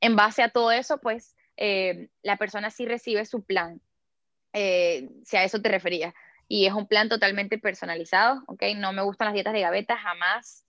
en 0.00 0.14
base 0.14 0.44
a 0.44 0.50
todo 0.50 0.70
eso, 0.70 0.98
pues 0.98 1.34
eh, 1.56 2.08
la 2.22 2.36
persona 2.36 2.70
sí 2.70 2.86
recibe 2.86 3.26
su 3.26 3.42
plan, 3.42 3.80
eh, 4.52 5.08
si 5.24 5.36
a 5.36 5.42
eso 5.42 5.60
te 5.60 5.68
referías. 5.70 6.14
Y 6.46 6.66
es 6.66 6.72
un 6.72 6.86
plan 6.86 7.08
totalmente 7.08 7.58
personalizado, 7.58 8.44
¿ok? 8.46 8.62
No 8.76 8.92
me 8.92 9.02
gustan 9.02 9.26
las 9.26 9.34
dietas 9.34 9.54
de 9.54 9.62
gaveta, 9.62 9.96
jamás, 9.96 10.66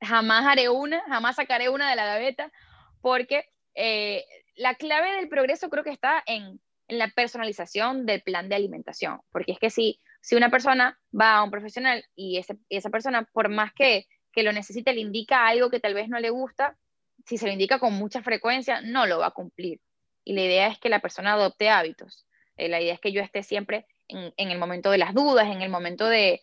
jamás 0.00 0.46
haré 0.46 0.68
una, 0.68 1.02
jamás 1.02 1.36
sacaré 1.36 1.68
una 1.68 1.90
de 1.90 1.96
la 1.96 2.06
gaveta, 2.06 2.52
porque 3.00 3.48
eh, 3.74 4.24
la 4.56 4.74
clave 4.74 5.16
del 5.16 5.28
progreso 5.28 5.70
creo 5.70 5.84
que 5.84 5.90
está 5.90 6.22
en, 6.26 6.60
en 6.88 6.98
la 6.98 7.08
personalización 7.08 8.06
del 8.06 8.22
plan 8.22 8.48
de 8.48 8.56
alimentación, 8.56 9.20
porque 9.30 9.52
es 9.52 9.58
que 9.58 9.70
si 9.70 10.00
si 10.20 10.36
una 10.36 10.50
persona 10.50 10.98
va 11.18 11.36
a 11.36 11.42
un 11.42 11.50
profesional 11.50 12.04
y 12.14 12.40
esa 12.68 12.90
persona, 12.90 13.28
por 13.32 13.48
más 13.48 13.72
que, 13.72 14.06
lo 14.36 14.52
necesite, 14.52 14.94
le 14.94 15.00
indica 15.00 15.46
algo 15.46 15.70
que 15.70 15.80
tal 15.80 15.94
vez 15.94 16.08
no 16.08 16.18
le 16.18 16.30
gusta, 16.30 16.76
si 17.26 17.36
se 17.36 17.46
lo 17.46 17.52
indica 17.52 17.78
con 17.78 17.92
mucha 17.94 18.22
frecuencia, 18.22 18.80
no 18.80 19.06
lo 19.06 19.18
va 19.18 19.26
a 19.26 19.32
cumplir. 19.32 19.80
Y 20.24 20.34
la 20.34 20.42
idea 20.42 20.68
es 20.68 20.78
que 20.78 20.88
la 20.88 21.00
persona 21.00 21.34
adopte 21.34 21.68
hábitos. 21.68 22.26
Eh, 22.56 22.68
la 22.68 22.80
idea 22.80 22.94
es 22.94 23.00
que 23.00 23.12
yo 23.12 23.20
esté 23.20 23.42
siempre 23.42 23.86
en, 24.08 24.32
el 24.36 24.58
momento 24.58 24.90
de 24.90 24.98
las 24.98 25.14
dudas, 25.14 25.46
en 25.48 25.60
el 25.62 25.68
momento 25.68 26.06
de, 26.06 26.40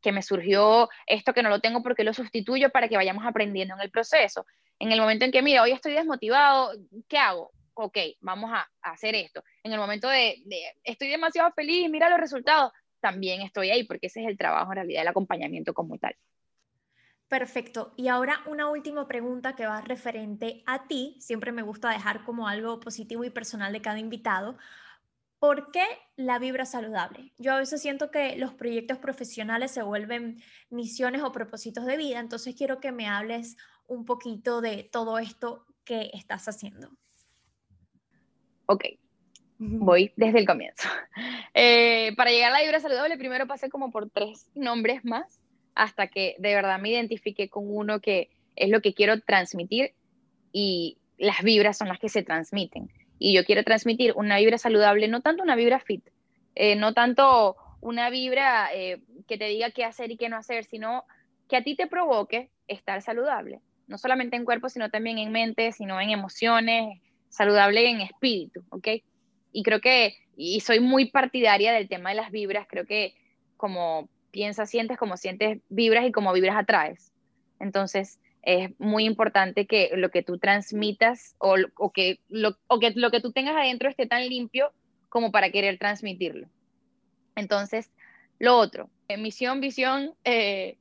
que 0.00 0.12
me 0.12 0.22
surgió 0.22 0.88
esto 1.06 1.32
que 1.34 1.42
no 1.42 1.48
lo 1.48 1.60
tengo 1.60 1.82
porque 1.82 2.04
lo 2.04 2.14
sustituyo 2.14 2.70
para 2.70 2.88
que 2.88 2.96
vayamos 2.96 3.24
aprendiendo 3.26 3.74
en 3.74 3.80
el 3.80 3.90
proceso. 3.90 4.46
En 4.78 4.92
el 4.92 5.00
momento 5.00 5.24
en 5.24 5.32
que, 5.32 5.42
mira, 5.42 5.62
hoy 5.62 5.72
estoy 5.72 5.92
desmotivado, 5.92 6.72
¿qué 7.08 7.18
hago? 7.18 7.52
ok, 7.78 7.96
vamos 8.20 8.50
a, 8.52 8.68
hacer 8.82 9.14
esto. 9.14 9.42
En 9.62 9.72
el 9.72 9.78
momento 9.78 10.08
de, 10.08 10.42
estoy 10.82 11.08
demasiado 11.08 11.52
feliz, 11.52 11.88
mira 11.90 12.08
los 12.08 12.18
resultados, 12.18 12.72
también 13.00 13.42
estoy 13.42 13.70
ahí, 13.70 13.84
porque 13.84 14.08
ese 14.08 14.22
es 14.22 14.28
el 14.28 14.36
trabajo 14.36 14.72
en 14.72 14.76
realidad, 14.76 15.02
el 15.02 15.08
acompañamiento 15.08 15.72
como 15.74 15.98
tal. 15.98 16.16
Perfecto. 17.28 17.92
Y 17.96 18.08
ahora 18.08 18.40
una 18.46 18.68
última 18.70 19.06
pregunta 19.06 19.54
que 19.54 19.66
va 19.66 19.82
referente 19.82 20.62
a 20.66 20.88
ti. 20.88 21.16
Siempre 21.20 21.52
me 21.52 21.62
gusta 21.62 21.90
dejar 21.90 22.24
como 22.24 22.48
algo 22.48 22.80
positivo 22.80 23.22
y 23.22 23.30
personal 23.30 23.72
de 23.72 23.82
cada 23.82 23.98
invitado. 23.98 24.56
¿Por 25.38 25.70
qué 25.70 25.84
la 26.16 26.38
vibra 26.38 26.66
saludable? 26.66 27.32
Yo 27.38 27.52
a 27.52 27.58
veces 27.58 27.80
siento 27.80 28.10
que 28.10 28.36
los 28.36 28.54
proyectos 28.54 28.98
profesionales 28.98 29.70
se 29.70 29.82
vuelven 29.82 30.42
misiones 30.68 31.22
o 31.22 31.32
propósitos 31.32 31.86
de 31.86 31.96
vida, 31.96 32.18
entonces 32.18 32.54
quiero 32.56 32.80
que 32.80 32.92
me 32.92 33.06
hables 33.06 33.56
un 33.86 34.04
poquito 34.04 34.60
de 34.60 34.88
todo 34.90 35.18
esto 35.18 35.64
que 35.84 36.10
estás 36.12 36.48
haciendo 36.48 36.90
ok, 38.68 38.84
voy 39.58 40.12
desde 40.16 40.38
el 40.38 40.46
comienzo. 40.46 40.88
Eh, 41.60 42.14
para 42.16 42.30
llegar 42.30 42.52
a 42.52 42.58
la 42.58 42.62
vibra 42.62 42.78
saludable, 42.78 43.18
primero 43.18 43.48
pasé 43.48 43.68
como 43.68 43.90
por 43.90 44.08
tres 44.10 44.48
nombres 44.54 45.04
más, 45.04 45.40
hasta 45.74 46.06
que 46.06 46.36
de 46.38 46.54
verdad 46.54 46.78
me 46.78 46.90
identifiqué 46.90 47.48
con 47.48 47.64
uno 47.66 48.00
que 48.00 48.30
es 48.54 48.68
lo 48.68 48.80
que 48.80 48.94
quiero 48.94 49.20
transmitir 49.22 49.92
y 50.52 50.98
las 51.16 51.42
vibras 51.42 51.76
son 51.76 51.88
las 51.88 51.98
que 51.98 52.08
se 52.08 52.22
transmiten. 52.22 52.92
Y 53.18 53.34
yo 53.34 53.44
quiero 53.44 53.64
transmitir 53.64 54.12
una 54.16 54.38
vibra 54.38 54.58
saludable, 54.58 55.08
no 55.08 55.20
tanto 55.20 55.42
una 55.42 55.56
vibra 55.56 55.80
fit, 55.80 56.08
eh, 56.54 56.76
no 56.76 56.94
tanto 56.94 57.56
una 57.80 58.10
vibra 58.10 58.68
eh, 58.72 59.00
que 59.26 59.38
te 59.38 59.46
diga 59.46 59.70
qué 59.70 59.84
hacer 59.84 60.10
y 60.10 60.16
qué 60.16 60.28
no 60.28 60.36
hacer, 60.36 60.64
sino 60.64 61.04
que 61.48 61.56
a 61.56 61.62
ti 61.62 61.74
te 61.74 61.86
provoque 61.86 62.50
estar 62.66 63.02
saludable, 63.02 63.60
no 63.86 63.98
solamente 63.98 64.36
en 64.36 64.44
cuerpo, 64.44 64.68
sino 64.68 64.90
también 64.90 65.18
en 65.18 65.32
mente, 65.32 65.72
sino 65.72 66.00
en 66.00 66.10
emociones, 66.10 67.00
saludable 67.28 67.88
en 67.88 68.00
espíritu, 68.00 68.64
¿ok? 68.70 68.88
Y 69.52 69.62
creo 69.62 69.80
que, 69.80 70.16
y 70.36 70.60
soy 70.60 70.80
muy 70.80 71.10
partidaria 71.10 71.72
del 71.72 71.88
tema 71.88 72.10
de 72.10 72.16
las 72.16 72.30
vibras, 72.30 72.66
creo 72.68 72.84
que 72.84 73.14
como 73.56 74.08
piensas, 74.30 74.70
sientes, 74.70 74.98
como 74.98 75.16
sientes 75.16 75.60
vibras 75.68 76.06
y 76.06 76.12
como 76.12 76.32
vibras 76.32 76.56
atraes. 76.56 77.12
Entonces, 77.60 78.20
es 78.48 78.70
muy 78.80 79.04
importante 79.04 79.66
que 79.66 79.90
lo 79.94 80.10
que 80.10 80.22
tú 80.22 80.38
transmitas 80.38 81.36
o, 81.36 81.56
que, 81.92 82.18
lo, 82.30 82.56
que 82.80 82.92
lo 82.94 83.10
que 83.10 83.20
tú 83.20 83.30
tengas 83.30 83.54
adentro 83.54 83.90
esté 83.90 84.06
tan 84.06 84.26
limpio 84.26 84.72
como 85.10 85.30
para 85.30 85.50
querer 85.50 85.78
transmitirlo. 85.78 86.48
Entonces, 87.36 87.90
lo 88.38 88.56
otro, 88.56 88.88
misión, 89.18 89.60
visión, 89.60 90.14
eh, 90.24 90.78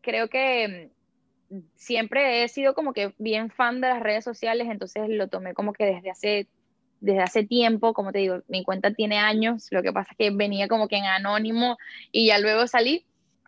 creo 0.00 0.28
que 0.28 0.90
mm, 1.50 1.58
siempre 1.76 2.42
he 2.42 2.48
sido 2.48 2.74
como 2.74 2.92
que 2.92 3.14
bien 3.18 3.50
fan 3.50 3.80
de 3.80 3.90
las 3.90 4.00
redes 4.00 4.24
sociales, 4.24 4.66
entonces 4.68 5.08
lo 5.08 5.28
tomé 5.28 5.54
como 5.54 5.72
que 5.72 5.84
desde 5.84 6.10
hace, 6.10 6.48
desde 7.00 7.22
hace 7.22 7.44
tiempo, 7.44 7.94
como 7.94 8.10
te 8.10 8.18
digo, 8.18 8.42
mi 8.48 8.64
cuenta 8.64 8.92
tiene 8.92 9.18
años, 9.18 9.68
lo 9.70 9.80
que 9.80 9.92
pasa 9.92 10.10
es 10.10 10.16
que 10.16 10.30
venía 10.30 10.66
como 10.66 10.88
que 10.88 10.96
en 10.96 11.04
anónimo 11.04 11.78
y 12.10 12.26
ya 12.26 12.40
luego 12.40 12.66
salí, 12.66 13.06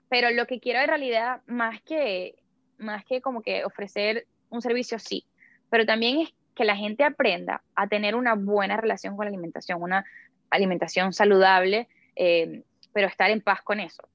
pero 0.08 0.30
lo 0.30 0.46
que 0.46 0.60
quiero 0.60 0.78
en 0.78 0.86
realidad, 0.86 1.42
más 1.48 1.82
que 1.82 2.36
más 2.80 3.04
que 3.04 3.20
como 3.20 3.42
que 3.42 3.64
ofrecer 3.64 4.26
un 4.48 4.62
servicio, 4.62 4.98
sí, 4.98 5.24
pero 5.70 5.86
también 5.86 6.20
es 6.20 6.34
que 6.54 6.64
la 6.64 6.76
gente 6.76 7.04
aprenda 7.04 7.62
a 7.74 7.86
tener 7.86 8.14
una 8.14 8.34
buena 8.34 8.76
relación 8.76 9.16
con 9.16 9.24
la 9.24 9.30
alimentación, 9.30 9.82
una 9.82 10.04
alimentación 10.50 11.12
saludable, 11.12 11.88
eh, 12.16 12.62
pero 12.92 13.06
estar 13.06 13.30
en 13.30 13.40
paz 13.40 13.62
con 13.62 13.80
eso, 13.80 14.08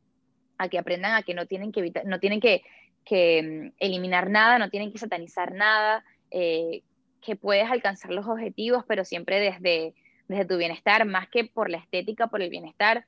a 0.57 0.67
que 0.67 0.77
aprendan 0.77 1.13
a 1.13 1.23
que 1.23 1.33
no 1.33 1.45
tienen 1.45 1.71
que 1.71 1.79
evitar, 1.79 2.05
no 2.05 2.19
tienen 2.19 2.41
que, 2.41 2.63
que 3.05 3.71
mm, 3.71 3.75
eliminar 3.79 4.29
nada, 4.29 4.59
no 4.59 4.69
tienen 4.69 4.91
que 4.91 4.97
satanizar 4.97 5.53
nada, 5.53 6.03
eh, 6.31 6.83
que 7.21 7.35
puedes 7.35 7.69
alcanzar 7.69 8.11
los 8.11 8.27
objetivos, 8.27 8.83
pero 8.87 9.05
siempre 9.05 9.39
desde, 9.39 9.95
desde 10.27 10.45
tu 10.45 10.57
bienestar, 10.57 11.05
más 11.05 11.27
que 11.29 11.45
por 11.45 11.69
la 11.69 11.77
estética, 11.77 12.27
por 12.27 12.41
el 12.41 12.49
bienestar. 12.49 13.05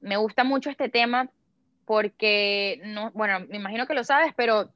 Me 0.00 0.16
gusta 0.16 0.44
mucho 0.44 0.70
este 0.70 0.88
tema 0.88 1.30
porque, 1.92 2.80
no, 2.86 3.10
bueno, 3.10 3.40
me 3.50 3.58
imagino 3.58 3.86
que 3.86 3.92
lo 3.92 4.02
sabes, 4.02 4.32
pero 4.34 4.72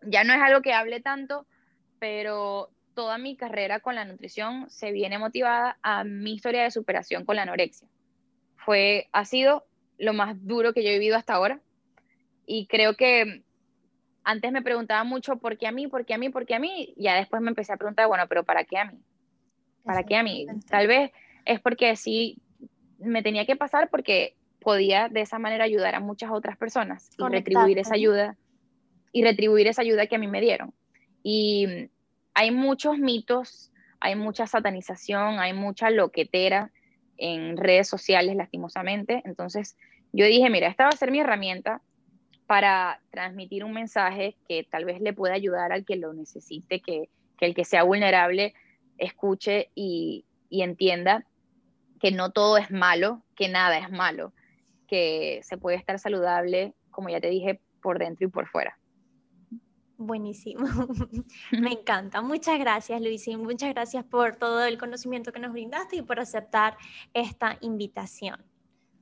ya 0.00 0.24
no 0.24 0.32
es 0.32 0.40
algo 0.40 0.62
que 0.62 0.72
hable 0.72 1.02
tanto, 1.02 1.46
pero 1.98 2.70
toda 2.94 3.18
mi 3.18 3.36
carrera 3.36 3.80
con 3.80 3.94
la 3.94 4.06
nutrición 4.06 4.64
se 4.70 4.90
viene 4.90 5.18
motivada 5.18 5.76
a 5.82 6.02
mi 6.04 6.32
historia 6.32 6.62
de 6.62 6.70
superación 6.70 7.26
con 7.26 7.36
la 7.36 7.42
anorexia. 7.42 7.86
Fue, 8.56 9.10
ha 9.12 9.26
sido 9.26 9.66
lo 9.98 10.14
más 10.14 10.34
duro 10.46 10.72
que 10.72 10.82
yo 10.82 10.88
he 10.88 10.98
vivido 10.98 11.18
hasta 11.18 11.34
ahora 11.34 11.60
y 12.46 12.66
creo 12.68 12.96
que 12.96 13.42
antes 14.24 14.50
me 14.50 14.62
preguntaba 14.62 15.04
mucho 15.04 15.36
por 15.36 15.58
qué 15.58 15.66
a 15.66 15.72
mí, 15.72 15.88
por 15.88 16.06
qué 16.06 16.14
a 16.14 16.18
mí, 16.18 16.30
por 16.30 16.46
qué 16.46 16.54
a 16.54 16.58
mí, 16.58 16.94
y 16.96 17.02
ya 17.02 17.16
después 17.16 17.42
me 17.42 17.50
empecé 17.50 17.74
a 17.74 17.76
preguntar, 17.76 18.08
bueno, 18.08 18.24
pero 18.28 18.44
¿para 18.44 18.64
qué 18.64 18.78
a 18.78 18.86
mí? 18.86 18.98
¿Para 19.84 20.04
qué 20.04 20.16
a 20.16 20.22
mí? 20.22 20.46
Tal 20.70 20.86
vez 20.86 21.12
es 21.44 21.60
porque 21.60 21.96
sí 21.96 22.38
me 22.98 23.22
tenía 23.22 23.44
que 23.44 23.56
pasar 23.56 23.90
porque 23.90 24.36
podía 24.66 25.08
de 25.08 25.20
esa 25.20 25.38
manera 25.38 25.62
ayudar 25.62 25.94
a 25.94 26.00
muchas 26.00 26.32
otras 26.32 26.56
personas 26.56 27.08
y 27.16 27.22
retribuir 27.28 27.78
esa 27.78 27.94
ayuda 27.94 28.36
y 29.12 29.22
retribuir 29.22 29.68
esa 29.68 29.82
ayuda 29.82 30.08
que 30.08 30.16
a 30.16 30.18
mí 30.18 30.26
me 30.26 30.40
dieron. 30.40 30.74
Y 31.22 31.88
hay 32.34 32.50
muchos 32.50 32.98
mitos, 32.98 33.70
hay 34.00 34.16
mucha 34.16 34.48
satanización, 34.48 35.38
hay 35.38 35.52
mucha 35.52 35.90
loquetera 35.90 36.72
en 37.16 37.56
redes 37.56 37.86
sociales 37.86 38.34
lastimosamente. 38.34 39.22
Entonces 39.24 39.76
yo 40.12 40.26
dije, 40.26 40.50
mira, 40.50 40.66
esta 40.66 40.82
va 40.82 40.90
a 40.90 40.96
ser 40.96 41.12
mi 41.12 41.20
herramienta 41.20 41.80
para 42.48 43.00
transmitir 43.12 43.62
un 43.62 43.72
mensaje 43.72 44.34
que 44.48 44.66
tal 44.68 44.84
vez 44.84 45.00
le 45.00 45.12
pueda 45.12 45.34
ayudar 45.34 45.70
al 45.70 45.84
que 45.84 45.94
lo 45.94 46.12
necesite, 46.12 46.80
que, 46.80 47.08
que 47.38 47.46
el 47.46 47.54
que 47.54 47.64
sea 47.64 47.84
vulnerable 47.84 48.52
escuche 48.98 49.70
y, 49.76 50.24
y 50.50 50.62
entienda 50.62 51.24
que 52.00 52.10
no 52.10 52.32
todo 52.32 52.56
es 52.56 52.72
malo, 52.72 53.22
que 53.36 53.48
nada 53.48 53.78
es 53.78 53.92
malo, 53.92 54.32
que 54.86 55.40
se 55.42 55.58
puede 55.58 55.76
estar 55.76 55.98
saludable, 55.98 56.74
como 56.90 57.08
ya 57.08 57.20
te 57.20 57.28
dije, 57.28 57.60
por 57.82 57.98
dentro 57.98 58.26
y 58.26 58.30
por 58.30 58.48
fuera. 58.48 58.78
Buenísimo, 59.98 60.66
me 61.52 61.72
encanta. 61.72 62.20
Muchas 62.20 62.58
gracias, 62.58 63.00
Luis, 63.00 63.26
y 63.28 63.36
muchas 63.36 63.72
gracias 63.72 64.04
por 64.04 64.36
todo 64.36 64.64
el 64.64 64.76
conocimiento 64.76 65.32
que 65.32 65.40
nos 65.40 65.52
brindaste 65.52 65.96
y 65.96 66.02
por 66.02 66.20
aceptar 66.20 66.76
esta 67.14 67.56
invitación. 67.62 68.44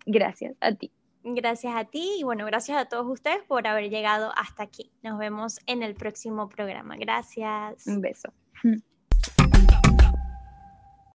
Gracias 0.06 0.54
a 0.60 0.72
ti. 0.72 0.92
Gracias 1.24 1.74
a 1.74 1.84
ti 1.86 2.16
y 2.18 2.22
bueno, 2.22 2.44
gracias 2.44 2.76
a 2.78 2.84
todos 2.84 3.06
ustedes 3.06 3.42
por 3.44 3.66
haber 3.66 3.88
llegado 3.88 4.30
hasta 4.36 4.62
aquí. 4.62 4.92
Nos 5.02 5.18
vemos 5.18 5.58
en 5.66 5.82
el 5.82 5.94
próximo 5.94 6.48
programa. 6.48 6.96
Gracias. 6.96 7.86
Un 7.86 8.00
beso. 8.00 8.32